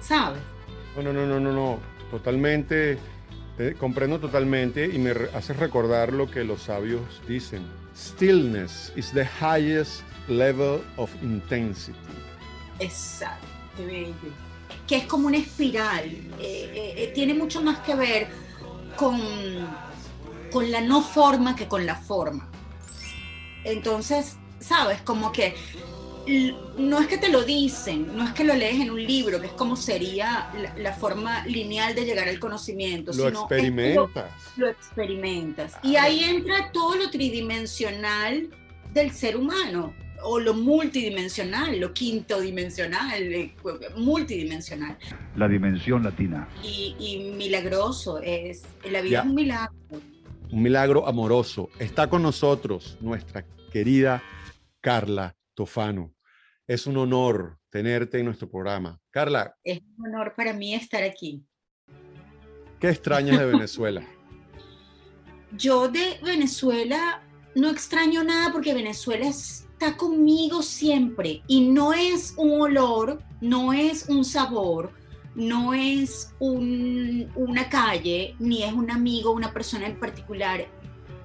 [0.00, 0.40] ¿sabes?
[0.96, 1.78] No, no, no, no, no, no.
[2.10, 2.98] Totalmente
[3.56, 7.62] Te comprendo totalmente y me haces recordar lo que los sabios dicen.
[7.94, 11.98] Stillness is the highest level of intensity.
[12.78, 13.46] Exacto,
[13.86, 14.14] bello.
[14.90, 16.04] Que es como una espiral.
[16.04, 18.26] eh, eh, eh, tiene mucho más que ver
[18.96, 19.20] con,
[20.50, 22.50] con la no forma que con la forma.
[23.62, 25.00] Entonces, ¿sabes?
[25.02, 25.54] Como que
[26.76, 29.46] no es que te lo dicen, no es que lo lees en un libro, que
[29.46, 34.24] es como sería la, la forma lineal de llegar al conocimiento, Lo sino lo- experimentas.
[34.56, 35.74] lo experimentas.
[35.84, 38.48] Y ahí entra todo lo tridimensional
[38.92, 43.54] del ser humano, o lo multidimensional, lo quinto dimensional, eh,
[43.96, 44.96] multidimensional.
[45.36, 46.48] la dimensión latina.
[46.62, 49.20] Y, y milagroso, es, la vida Ya.
[49.20, 49.76] es un milagro.
[50.50, 51.70] Un milagro amoroso.
[51.78, 54.22] Está con nosotros nuestra querida
[54.80, 56.12] Carla Tofano.
[56.66, 58.98] Es un honor tenerte en nuestro programa.
[59.10, 61.44] Carla, Es un honor para mí estar aquí.
[62.80, 64.02] ¿qué extrañas de Venezuela?
[65.56, 67.22] Yo de Venezuela
[67.54, 69.26] no extraño nada porque Venezuela
[69.80, 74.92] está conmigo siempre y no es un olor, no es un sabor,
[75.34, 80.66] no es un- una calle, ni es un amigo, una persona en particular.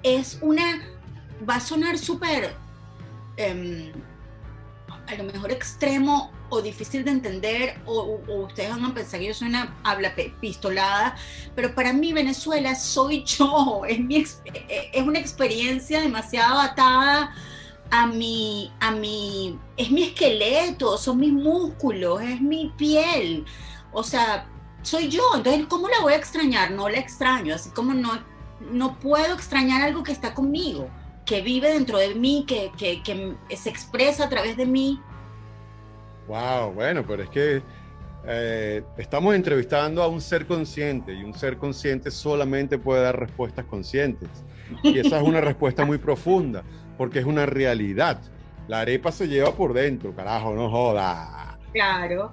[0.02, 0.80] Es una,
[1.48, 2.54] va a sonar súper,
[3.36, 3.92] em,
[5.06, 9.26] a lo mejor extremo o difícil de entender, o, o ustedes van a pensar que
[9.26, 11.14] yo soy una habla pistolada,
[11.54, 17.34] pero para mí Venezuela soy yo, es, ex- eh, es una experiencia demasiado atada
[17.90, 23.44] a mi, a mi, es mi esqueleto, son mis músculos, es mi piel,
[23.92, 24.48] o sea,
[24.82, 26.70] soy yo, entonces ¿cómo la voy a extrañar?
[26.70, 28.18] No la extraño, así como no,
[28.70, 30.88] no puedo extrañar algo que está conmigo,
[31.24, 35.00] que vive dentro de mí, que, que, que se expresa a través de mí.
[36.28, 37.62] Wow, bueno, pero es que
[38.28, 43.64] eh, estamos entrevistando a un ser consciente y un ser consciente solamente puede dar respuestas
[43.66, 44.28] conscientes.
[44.82, 46.64] Y esa es una respuesta muy profunda,
[46.96, 48.20] porque es una realidad.
[48.68, 51.58] La arepa se lleva por dentro, carajo, no joda.
[51.72, 52.32] Claro.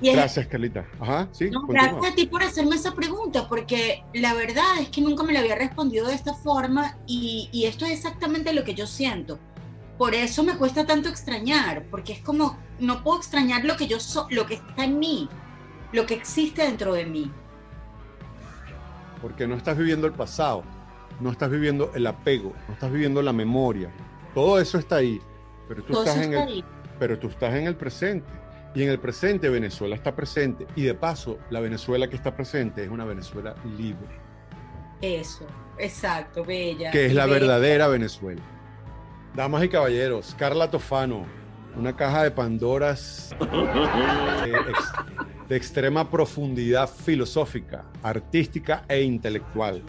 [0.00, 0.84] Y es- Gracias, Carlita.
[1.00, 5.00] Ajá, sí, No, gracias a ti por hacerme esa pregunta, porque la verdad es que
[5.00, 8.74] nunca me la había respondido de esta forma y, y esto es exactamente lo que
[8.74, 9.38] yo siento.
[9.98, 14.00] Por eso me cuesta tanto extrañar, porque es como, no puedo extrañar lo que yo
[14.00, 15.28] soy, lo que está en mí,
[15.92, 17.30] lo que existe dentro de mí.
[19.22, 20.64] Porque no estás viviendo el pasado,
[21.20, 23.90] no estás viviendo el apego, no estás viviendo la memoria.
[24.34, 25.20] Todo eso está ahí,
[25.68, 26.64] pero tú, Todo estás en está el,
[26.98, 28.26] pero tú estás en el presente.
[28.74, 30.66] Y en el presente Venezuela está presente.
[30.74, 34.08] Y de paso, la Venezuela que está presente es una Venezuela libre,
[35.00, 35.46] Eso,
[35.78, 36.90] exacto, bella.
[36.90, 37.38] que es la bella.
[37.38, 38.42] verdadera Venezuela.
[39.34, 41.24] Damas y caballeros, Carla Tofano,
[41.76, 44.92] una caja de Pandoras ex-
[45.48, 49.82] de extrema profundidad filosófica, artística e intelectual.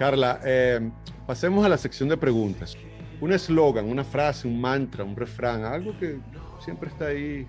[0.00, 0.90] Carla, eh,
[1.26, 2.74] pasemos a la sección de preguntas.
[3.20, 6.18] Un eslogan, una frase, un mantra, un refrán, algo que
[6.64, 7.46] siempre está ahí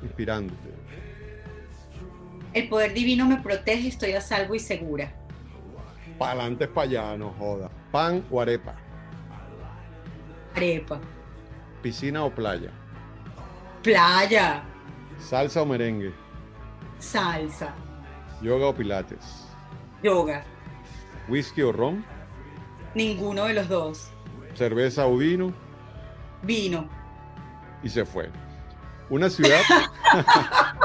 [0.00, 0.68] inspirándote.
[2.52, 5.12] El poder divino me protege, estoy a salvo y segura.
[6.16, 7.68] Pa'lante pa' allá, no joda.
[7.90, 8.76] Pan o arepa,
[10.54, 11.00] Arepa,
[11.82, 12.70] piscina o playa,
[13.82, 14.62] playa,
[15.18, 16.14] salsa o merengue,
[17.00, 17.74] salsa,
[18.40, 19.48] yoga o pilates,
[20.04, 20.44] yoga,
[21.28, 22.04] whisky o ron,
[22.94, 24.10] ninguno de los dos.
[24.54, 25.52] cerveza o vino
[26.42, 26.88] Vino,
[27.82, 28.30] y se fue.
[29.10, 29.60] Una ciudad.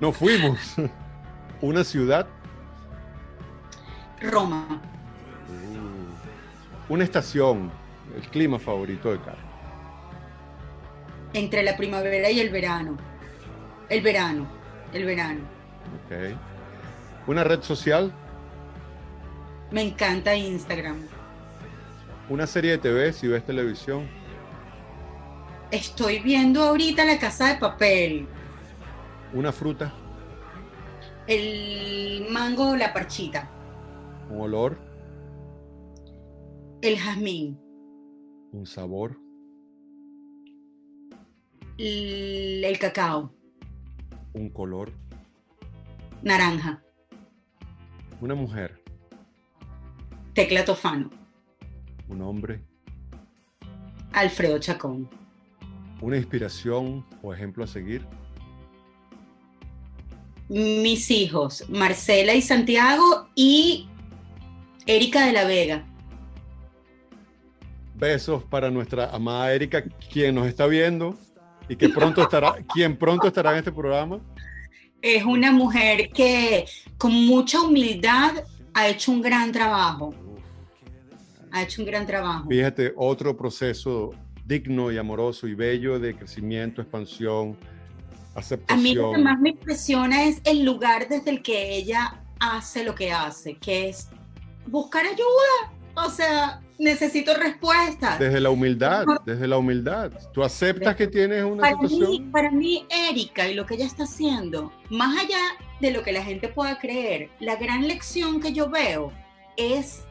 [0.00, 0.76] Nos fuimos.
[1.60, 2.26] Una ciudad.
[4.20, 4.80] Roma,
[6.88, 7.70] Una estación.
[8.16, 9.44] El clima favorito de Carlos.
[11.32, 12.96] entre la primavera y el verano.
[13.88, 14.46] El verano,
[14.92, 15.40] el verano.
[17.26, 18.12] Una red social.
[19.70, 21.06] Me encanta Instagram.
[22.28, 24.08] Una serie de TV si ves televisión.
[25.70, 28.26] Estoy viendo ahorita la casa de papel.
[29.32, 29.92] Una fruta.
[31.26, 33.48] El mango, la parchita.
[34.28, 34.78] Un olor.
[36.82, 37.60] El jazmín.
[38.52, 39.16] Un sabor.
[41.78, 43.32] El, el cacao.
[44.32, 44.92] Un color.
[46.22, 46.82] Naranja.
[48.20, 48.78] Una mujer.
[50.34, 51.10] Tecla Tofano.
[52.08, 52.60] Un hombre.
[54.12, 55.08] Alfredo Chacón.
[56.02, 58.06] Una inspiración o ejemplo a seguir.
[60.48, 63.88] Mis hijos, Marcela y Santiago y
[64.86, 65.86] Erika de la Vega.
[67.94, 71.16] Besos para nuestra amada Erika, quien nos está viendo
[71.68, 74.20] y que pronto estará, quien pronto estará en este programa.
[75.02, 76.66] Es una mujer que
[76.98, 78.44] con mucha humildad
[78.74, 80.14] ha hecho un gran trabajo.
[81.52, 82.48] Ha hecho un gran trabajo.
[82.48, 84.10] Fíjate, otro proceso
[84.44, 87.56] digno y amoroso y bello de crecimiento, expansión,
[88.34, 88.78] aceptación.
[88.78, 92.84] A mí lo que más me impresiona es el lugar desde el que ella hace
[92.84, 94.08] lo que hace, que es
[94.66, 95.72] buscar ayuda.
[95.94, 98.18] O sea, necesito respuestas.
[98.18, 100.10] Desde la humildad, desde la humildad.
[100.32, 102.10] Tú aceptas que tienes una para situación.
[102.10, 105.38] Mí, para mí, Erika y lo que ella está haciendo, más allá
[105.80, 109.12] de lo que la gente pueda creer, la gran lección que yo veo
[109.56, 110.04] es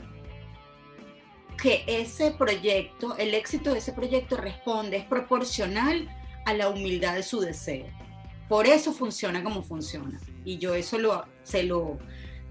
[1.61, 6.07] que ese proyecto, el éxito de ese proyecto responde, es proporcional
[6.45, 7.88] a la humildad de su deseo.
[8.47, 10.20] Por eso funciona como funciona.
[10.45, 11.97] Y yo eso lo, se lo,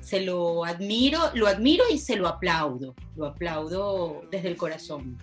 [0.08, 5.18] se lo admiro, lo admiro y se lo aplaudo, lo aplaudo desde el corazón.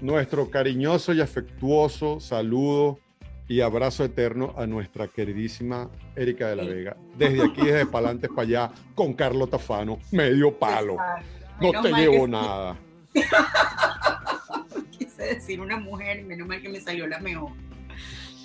[0.00, 3.00] Nuestro cariñoso y afectuoso saludo
[3.48, 6.96] y abrazo eterno a nuestra queridísima Erika de la Vega.
[7.18, 10.96] Desde aquí, desde Palantes para allá, con Carlos Tafano, medio palo.
[11.60, 12.78] No te llevo nada.
[14.96, 17.50] Quise decir una mujer y menos mal que me salió la mejor.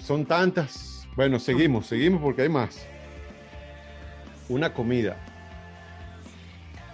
[0.01, 1.07] Son tantas.
[1.15, 2.83] Bueno, seguimos, seguimos porque hay más.
[4.49, 5.15] Una comida.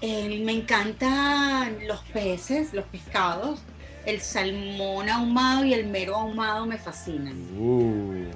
[0.01, 3.61] Eh, me encantan los peces, los pescados.
[4.05, 7.35] El salmón ahumado y el mero ahumado me fascinan.
[7.55, 8.31] Uh,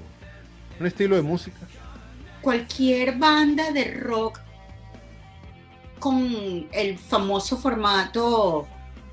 [0.79, 1.57] un estilo de música.
[2.41, 4.39] Cualquier banda de rock
[5.97, 8.67] con el famoso formato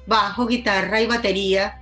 [0.06, 1.80] bajo, guitarra y batería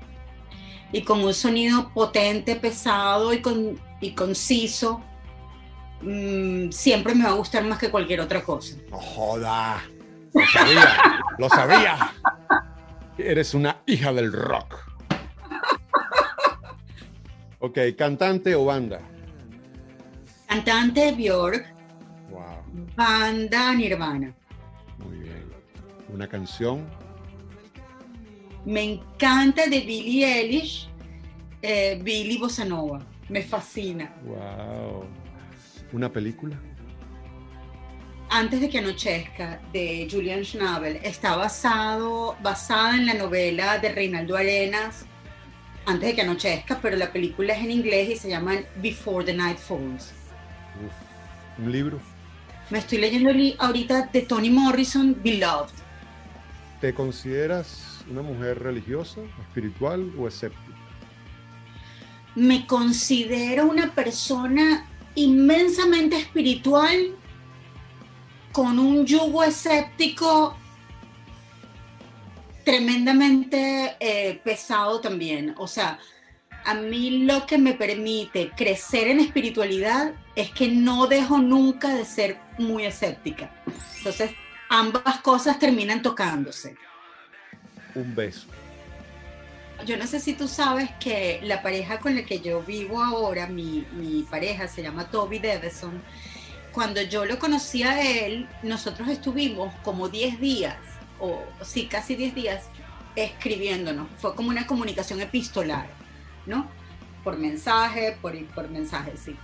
[0.92, 5.00] y con un sonido potente, pesado y, con, y conciso,
[6.02, 8.76] mmm, siempre me va a gustar más que cualquier otra cosa.
[8.88, 9.82] No joda.
[10.32, 12.12] Lo sabía, lo sabía.
[13.18, 14.90] Eres una hija del rock.
[17.58, 19.00] Ok, cantante o banda.
[20.46, 21.74] Cantante Bjork.
[22.30, 22.86] Wow.
[22.96, 24.32] Banda Nirvana.
[24.98, 25.44] Muy bien.
[26.08, 26.88] Una canción.
[28.64, 30.88] Me encanta de Billie Eilish,
[31.62, 33.00] eh, Billy Bossa Nova.
[33.28, 34.12] Me fascina.
[34.24, 35.04] Wow.
[35.92, 36.56] Una película.
[38.32, 44.36] Antes de que anochezca, de Julian Schnabel, está basado, basada en la novela de Reinaldo
[44.36, 45.04] Arenas,
[45.84, 49.32] Antes de que anochezca, pero la película es en inglés y se llama Before the
[49.32, 50.12] Night Falls.
[50.84, 51.64] Uf.
[51.64, 51.98] Un libro.
[52.68, 55.72] Me estoy leyendo ahorita de Toni Morrison, Beloved.
[56.80, 60.76] ¿Te consideras una mujer religiosa, espiritual o escéptica?
[62.36, 67.16] Me considero una persona inmensamente espiritual
[68.52, 70.56] con un yugo escéptico
[72.64, 75.54] tremendamente eh, pesado también.
[75.58, 75.98] O sea,
[76.64, 82.04] a mí lo que me permite crecer en espiritualidad es que no dejo nunca de
[82.04, 83.50] ser muy escéptica.
[83.98, 84.32] Entonces,
[84.68, 86.76] ambas cosas terminan tocándose.
[87.94, 88.46] Un beso.
[89.86, 93.46] Yo no sé si tú sabes que la pareja con la que yo vivo ahora,
[93.46, 96.02] mi, mi pareja se llama Toby Deveson.
[96.72, 100.76] Cuando yo lo conocí a él, nosotros estuvimos como 10 días,
[101.18, 102.64] o sí, casi 10 días,
[103.16, 104.08] escribiéndonos.
[104.18, 105.88] Fue como una comunicación epistolar,
[106.46, 106.68] ¿no?
[107.24, 109.36] Por mensaje, por, por mensaje, sí.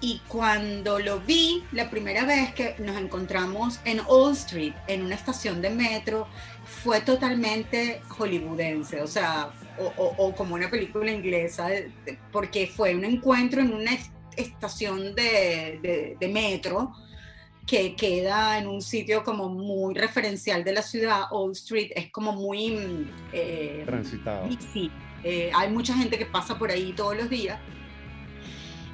[0.00, 5.14] Y cuando lo vi la primera vez que nos encontramos en Old Street, en una
[5.14, 6.26] estación de metro,
[6.64, 11.68] fue totalmente hollywoodense, o sea, o, o, o como una película inglesa,
[12.32, 13.92] porque fue un encuentro en una
[14.36, 16.92] estación de, de, de, metro
[17.66, 21.24] que queda en un sitio como muy referencial de la ciudad.
[21.30, 23.10] Old Street es como muy...
[23.32, 24.48] Eh, Transitado.
[24.72, 24.90] Sí,
[25.24, 27.58] eh, hay mucha gente que pasa por ahí todos los días.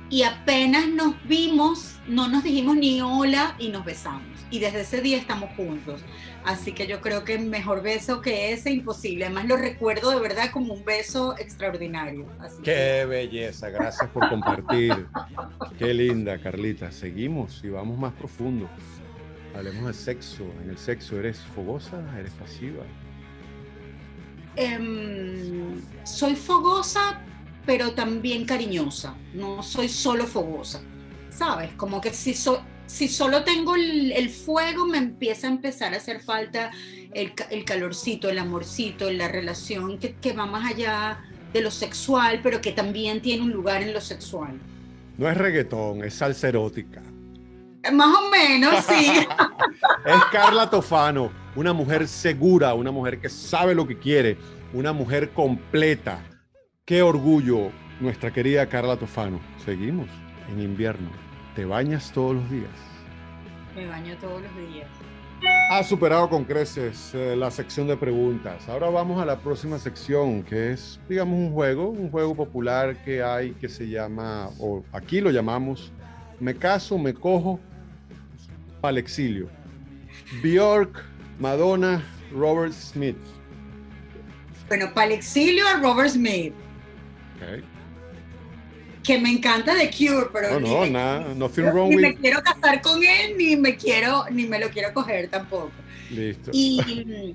[0.08, 4.28] Y apenas nos vimos, no nos dijimos ni hola y nos besamos.
[4.50, 6.02] Y desde ese día estamos juntos.
[6.44, 9.26] Así que yo creo que mejor beso que ese imposible.
[9.26, 12.26] Además lo recuerdo de verdad como un beso extraordinario.
[12.40, 13.06] Así Qué que...
[13.06, 15.06] belleza, gracias por compartir.
[15.78, 16.90] Qué linda, Carlita.
[16.90, 18.68] Seguimos y vamos más profundo.
[19.54, 20.44] Hablemos de sexo.
[20.64, 22.02] En el sexo, ¿eres fogosa?
[22.18, 22.82] ¿Eres pasiva?
[24.56, 27.20] Um, soy fogosa,
[27.64, 29.14] pero también cariñosa.
[29.32, 30.82] No soy solo fogosa.
[31.30, 31.72] ¿Sabes?
[31.74, 32.58] Como que si soy
[32.92, 36.70] si solo tengo el, el, fuego, me empieza a empezar a hacer falta
[37.14, 41.24] el, el calorcito, el amorcito, la relación que, que, va más allá
[41.54, 44.60] de lo sexual, pero que también tiene un lugar en lo sexual.
[45.16, 47.02] No es reggaetón, es salsa erótica.
[47.94, 49.10] Más o menos, sí.
[50.04, 54.36] es Carla Tofano, una mujer segura, una mujer que sabe lo que quiere,
[54.74, 56.22] una mujer completa.
[56.84, 59.40] Qué orgullo, nuestra querida Carla Tofano.
[59.64, 60.08] Seguimos
[60.50, 61.31] en invierno.
[61.54, 62.70] ¿Te bañas todos los días?
[63.74, 64.88] Me baño todos los días.
[65.70, 68.68] Ha superado con creces eh, la sección de preguntas.
[68.68, 73.22] Ahora vamos a la próxima sección, que es, digamos, un juego, un juego popular que
[73.22, 75.92] hay que se llama, o aquí lo llamamos,
[76.38, 77.58] Me caso, me cojo,
[78.82, 79.48] al exilio.
[80.42, 81.04] Bjork,
[81.38, 83.16] Madonna, Robert Smith.
[84.68, 86.54] Bueno, para el exilio a Robert Smith,
[87.36, 87.64] Ok.
[89.02, 92.20] Que me encanta The Cure, pero No, ni, no, me, nada, ni wrong me with.
[92.20, 95.72] quiero casar con él, ni me quiero, ni me lo quiero coger tampoco.
[96.10, 96.50] Listo.
[96.52, 97.34] Y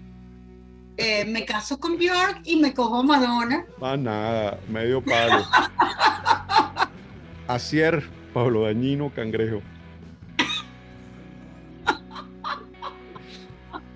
[0.97, 3.65] eh, me caso con Bjork y me cojo Madonna.
[3.79, 5.45] Más nada, medio palo.
[7.47, 8.03] Acier,
[8.33, 9.61] Pablo Dañino, Cangrejo.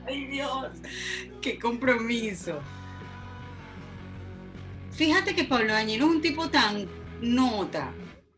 [0.07, 0.67] Ay Dios,
[1.41, 2.59] qué compromiso.
[4.91, 6.88] Fíjate que Pablo Dañino es un tipo tan
[7.22, 7.91] nota.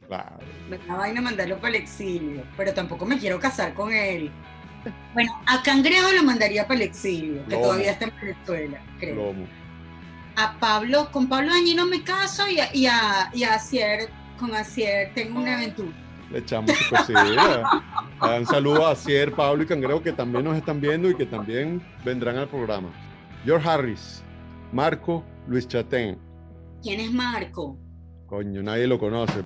[0.08, 0.40] Claro.
[0.70, 4.32] Me da vaina mandarlo para el exilio, pero tampoco me quiero casar con él.
[5.14, 9.16] Bueno, a Cangrejo lo mandaría para el exilio, que todavía está en Venezuela, creo.
[9.16, 9.48] Lomo.
[10.36, 14.10] A Pablo, con Pablo Dañino me caso y a, y a, y a Asier,
[14.40, 15.96] con Asier tengo una aventura.
[16.32, 17.64] Le echamos su cosilla.
[18.20, 21.82] Un saludo a Acier, Pablo y Cangrejo que también nos están viendo y que también
[22.04, 22.90] vendrán al programa.
[23.46, 24.24] George Harris,
[24.72, 26.18] Marco Luis Chatén.
[26.82, 27.78] ¿Quién es Marco?
[28.34, 29.44] Coño, nadie lo conoce.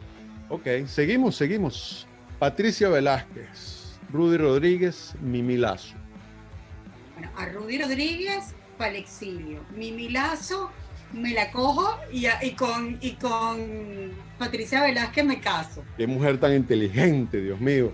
[0.48, 2.08] Ok, seguimos, seguimos.
[2.40, 5.98] Patricia Velázquez, Rudy Rodríguez, Mimi Lazo.
[7.16, 9.60] Bueno, a Rudy Rodríguez para el exilio.
[9.76, 10.72] Mimi Lazo
[11.12, 15.84] me la cojo y, y con, y con Patricia Velázquez me caso.
[15.98, 17.92] Qué mujer tan inteligente, Dios mío.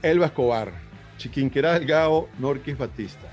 [0.00, 0.70] Elba Escobar,
[1.18, 3.26] Chiquinquirá Delgado, Norquis Batista.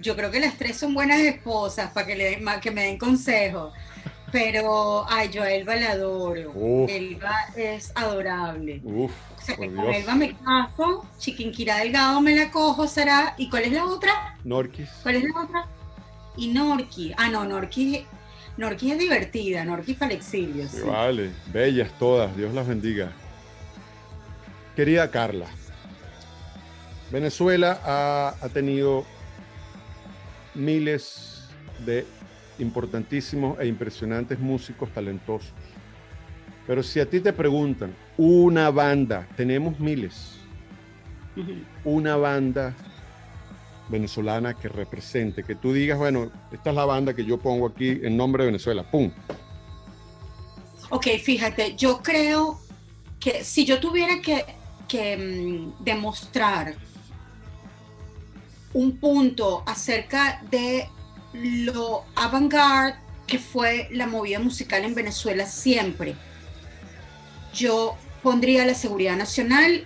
[0.00, 3.74] Yo creo que las tres son buenas esposas para que, le que me den consejos.
[4.30, 6.52] Pero, ay, yo a Elba la adoro.
[6.54, 6.90] Uf.
[6.90, 8.80] Elba es adorable.
[8.84, 9.96] Uf, O sea, por con Dios.
[9.96, 13.34] Elba me caso, Chiquinquirá Delgado me la cojo, será.
[13.38, 14.36] ¿Y cuál es la otra?
[14.44, 14.88] Norquis.
[15.02, 15.66] ¿Cuál es la otra?
[16.36, 17.12] Y Norqui.
[17.16, 18.04] Ah, no, Norqui,
[18.58, 20.68] Norqui es divertida, Norqui para el exilio.
[20.68, 20.82] Sí, sí.
[20.86, 23.10] vale, bellas todas, Dios las bendiga.
[24.76, 25.46] Querida Carla,
[27.10, 29.04] Venezuela ha, ha tenido
[30.54, 31.48] miles
[31.84, 32.06] de
[32.58, 35.52] importantísimos e impresionantes músicos talentosos.
[36.66, 40.36] Pero si a ti te preguntan, una banda, tenemos miles,
[41.84, 42.74] una banda
[43.88, 48.00] venezolana que represente, que tú digas, bueno, esta es la banda que yo pongo aquí
[48.02, 49.10] en nombre de Venezuela, ¡pum!
[50.90, 52.60] Ok, fíjate, yo creo
[53.20, 54.44] que si yo tuviera que,
[54.86, 56.74] que, mm, demostrar
[58.72, 60.88] un punto acerca de
[61.32, 66.14] lo avant-garde que fue la movida musical en Venezuela siempre,
[67.52, 69.84] yo pondría la seguridad nacional.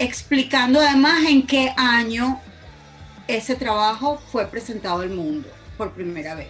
[0.00, 2.40] explicando además en qué año
[3.26, 6.48] ese trabajo fue presentado al mundo por primera vez.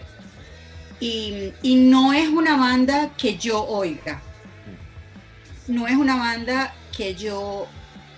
[1.01, 4.21] Y, y no es una banda que yo oiga,
[5.69, 7.67] no es una banda que yo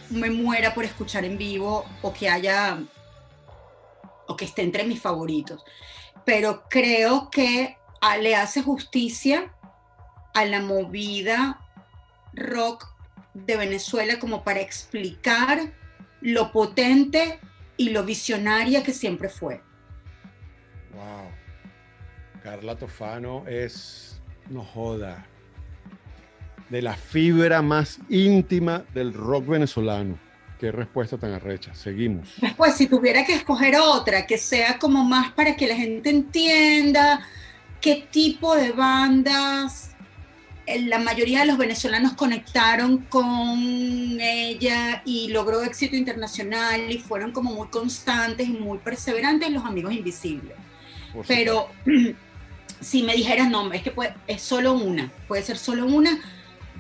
[0.08, 2.78] me muera por escuchar en vivo o que haya
[4.26, 5.64] o que esté entre mis favoritos,
[6.24, 9.52] pero creo que ah, le hace justicia
[10.34, 11.60] a la movida
[12.32, 12.86] rock
[13.34, 15.72] de Venezuela como para explicar
[16.20, 17.40] lo potente
[17.76, 19.62] y lo visionaria que siempre fue.
[20.94, 21.30] Wow.
[22.42, 25.26] Carla Tofano es, no joda,
[26.70, 30.18] de la fibra más íntima del rock venezolano.
[30.58, 31.74] Qué respuesta tan arrecha.
[31.74, 32.28] Seguimos.
[32.40, 37.20] Después, si tuviera que escoger otra que sea como más para que la gente entienda
[37.80, 39.92] qué tipo de bandas
[40.66, 43.58] eh, la mayoría de los venezolanos conectaron con
[44.20, 49.94] ella y logró éxito internacional y fueron como muy constantes y muy perseverantes los amigos
[49.94, 50.52] invisibles.
[51.14, 51.68] Por Pero
[52.80, 56.20] si me dijeras, no, es que puede- es solo una, puede ser solo una,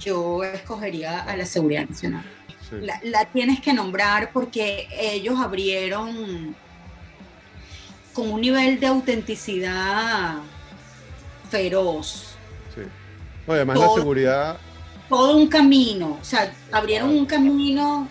[0.00, 2.24] yo escogería a la Seguridad Nacional.
[2.68, 2.76] Sí.
[2.82, 6.54] La, la tienes que nombrar porque ellos abrieron
[8.12, 10.36] con un nivel de autenticidad
[11.50, 12.34] feroz,
[12.74, 12.82] Sí.
[13.46, 14.56] No, además la seguridad
[15.08, 18.06] todo un camino, o sea, abrieron un camino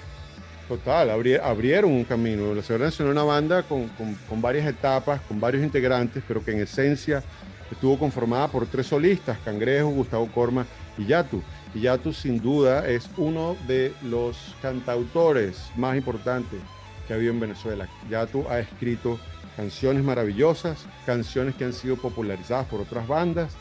[0.67, 2.53] total, abri- abrieron un camino.
[2.53, 6.43] La Seguridad Nacional es una banda con, con- con varias etapas, con varios integrantes, pero
[6.43, 7.23] que en esencia
[7.71, 10.65] estuvo conformada por tres solistas, Cangrejo, Gustavo Corma
[10.97, 11.41] y Yatu.
[11.75, 16.59] Yatu sin duda es uno de los cantautores más importantes
[17.07, 17.87] que ha habido en Venezuela.
[18.31, 19.19] Tú has escrito
[19.55, 23.53] canciones maravillosas, canciones que han sido popularizadas por otras bandas.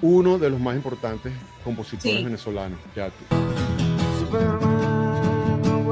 [0.00, 1.32] Uno de los más importantes
[1.64, 2.24] compositores Sí.
[2.24, 3.36] venezolanos, tú.
[4.20, 5.84] Superman no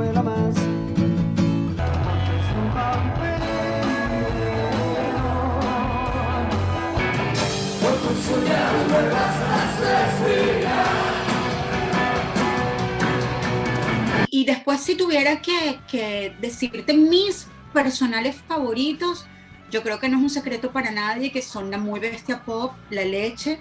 [14.34, 19.26] Y después si tuviera que, que decirte mis personales favoritos,
[19.70, 22.72] yo creo que no es un secreto para nadie que son la muy bestia pop,
[22.88, 23.58] la leche,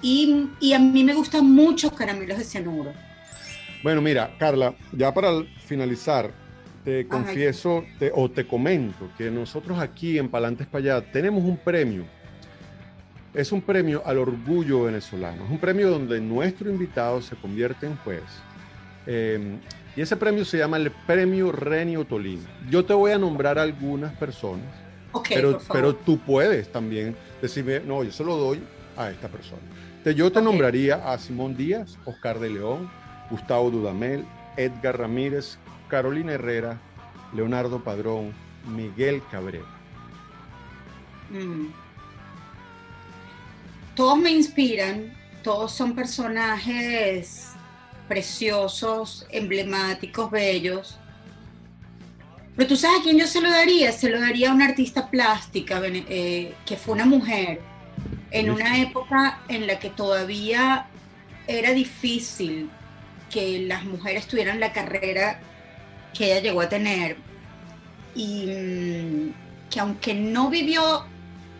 [0.00, 2.92] y, y a mí me gustan mucho caramelos de cianuro.
[3.82, 6.30] Bueno, mira, Carla, ya para finalizar,
[6.84, 11.56] te confieso te- o te comento que nosotros aquí en Palantes para allá tenemos un
[11.56, 12.04] premio.
[13.34, 15.44] Es un premio al orgullo venezolano.
[15.44, 18.22] Es un premio donde nuestro invitado se convierte en juez.
[19.06, 19.58] Eh,
[19.96, 22.42] y ese premio se llama el Premio Renio Tolina.
[22.70, 24.66] Yo te voy a nombrar algunas personas,
[25.12, 25.74] Ok, pero, por favor.
[25.82, 28.62] pero tú puedes también decirme, no, yo se lo doy
[28.96, 29.62] a esta persona.
[30.02, 32.90] Te- yo te nombraría a Simón Díaz, Oscar de León,
[33.30, 34.24] Gustavo Dudamel,
[34.56, 36.78] Edgar Ramírez, Carolina Herrera,
[37.32, 38.32] Leonardo Padrón,
[38.68, 39.64] Miguel Cabrera.
[41.30, 41.68] Mm.
[43.94, 47.52] Todos me inspiran, todos son personajes
[48.08, 50.98] preciosos, emblemáticos, bellos.
[52.56, 55.10] Pero tú sabes a quién yo se lo daría, se lo daría a una artista
[55.10, 57.60] plástica eh, que fue una mujer
[58.30, 60.86] en una época en la que todavía
[61.46, 62.70] era difícil
[63.30, 65.40] que las mujeres tuvieran la carrera
[66.16, 67.16] que ella llegó a tener
[68.14, 69.34] y mm,
[69.70, 71.04] que aunque no vivió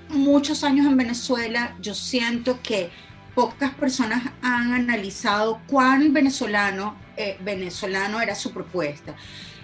[0.08, 2.90] muchos años en Venezuela, yo siento que
[3.34, 9.14] pocas personas han analizado cuán venezolano, eh, venezolano era su propuesta.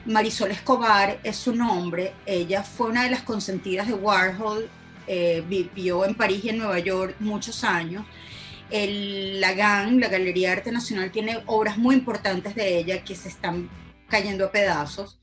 [0.06, 4.68] Marisol Escobar es su nombre, ella fue una de las consentidas de Warhol,
[5.06, 8.04] eh, vivió en París y en Nueva York muchos años.
[8.70, 13.14] El, la GAN, la Galería de Arte Nacional, tiene obras muy importantes de ella que
[13.16, 13.68] se están
[14.08, 15.18] cayendo a pedazos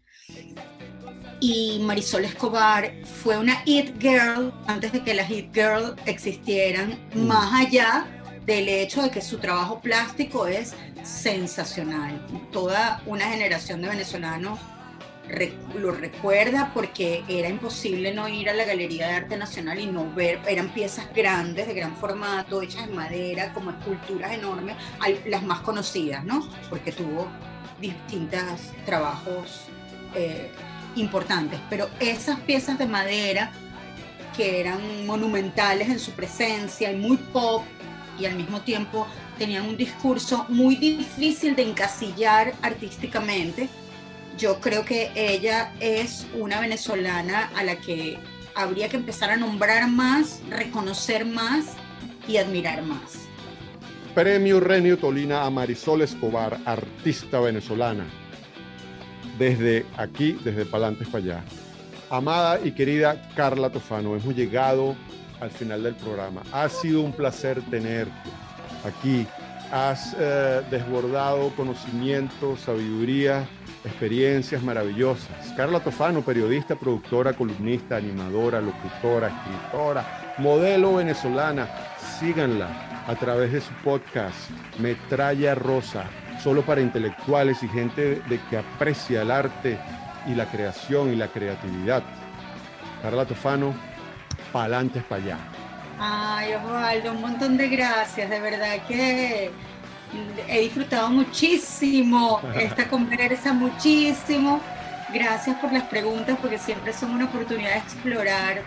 [1.39, 7.27] y Marisol Escobar fue una It Girl antes de que las It Girl existieran, Mm.
[7.27, 8.07] más allá
[8.47, 10.73] del hecho de que su trabajo plástico es
[11.03, 12.25] sensacional.
[12.51, 14.57] Toda una generación de venezolanos
[15.75, 20.09] lo recuerda porque era imposible no ir a la Galería de Arte Nacional y no
[20.13, 24.77] ver, eran piezas grandes, de gran formato, hechas en madera, como esculturas enormes,
[25.25, 26.49] las más conocidas, ¿no?
[26.69, 27.27] Porque tuvo
[27.81, 29.65] distintos trabajos
[30.15, 30.49] eh,
[30.95, 33.51] importantes, pero esas piezas de madera
[34.37, 37.63] que eran monumentales en su presencia y muy pop
[38.19, 39.07] y al mismo tiempo
[39.37, 43.69] tenían un discurso muy difícil de encasillar artísticamente,
[44.37, 48.19] yo creo que ella es una venezolana a la que
[48.53, 51.75] habría que empezar a nombrar más, reconocer más
[52.27, 53.27] y admirar más.
[54.13, 58.05] Premio Renio Tolina a Marisol Escobar, artista venezolana.
[59.37, 61.43] Desde aquí, desde Palantes para allá.
[62.09, 64.95] Amada y querida Carla Tofano, hemos llegado
[65.39, 66.41] al final del programa.
[66.51, 68.29] Ha sido un placer tenerte
[68.85, 69.27] aquí.
[69.71, 73.45] Has eh, desbordado conocimiento, sabiduría,
[73.83, 75.53] experiencias maravillosas.
[75.55, 81.67] Carla Tofano, periodista, productora, columnista, animadora, locutora, escritora, modelo venezolana.
[82.19, 86.05] Síganla a través de su podcast Metralla Rosa,
[86.41, 89.77] solo para intelectuales y gente de que aprecia el arte
[90.27, 92.03] y la creación y la creatividad.
[93.01, 93.73] Carla Tofano,
[94.51, 95.37] pa'lantes para allá.
[95.99, 99.51] Ay, Osvaldo, un montón de gracias, de verdad que
[100.47, 104.59] he disfrutado muchísimo esta conversa, muchísimo.
[105.13, 108.61] Gracias por las preguntas, porque siempre son una oportunidad de explorar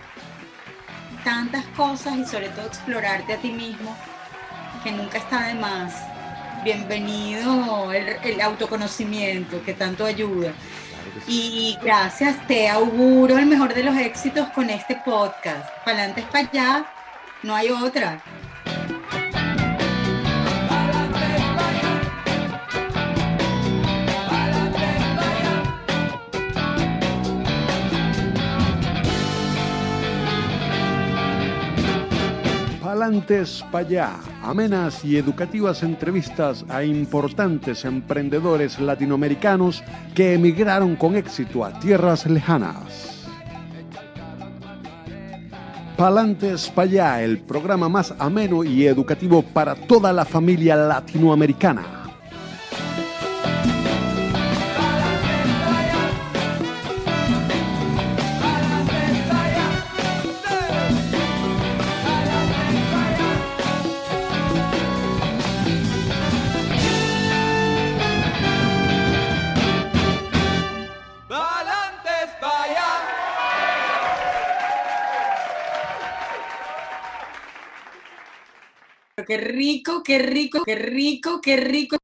[1.23, 3.95] tantas cosas y sobre todo explorarte a ti mismo,
[4.83, 5.93] que nunca está de más.
[6.63, 10.51] Bienvenido el, el autoconocimiento que tanto ayuda.
[11.27, 15.69] Y gracias, te auguro el mejor de los éxitos con este podcast.
[15.85, 16.85] Pa'lantes para allá,
[17.43, 18.21] no hay otra.
[32.91, 39.81] Palantes allá, amenas y educativas entrevistas a importantes emprendedores latinoamericanos
[40.13, 43.29] que emigraron con éxito a tierras lejanas.
[45.95, 52.00] Palantes allá, el programa más ameno y educativo para toda la familia latinoamericana.
[79.31, 81.97] Qué rico, qué rico, qué rico, qué rico.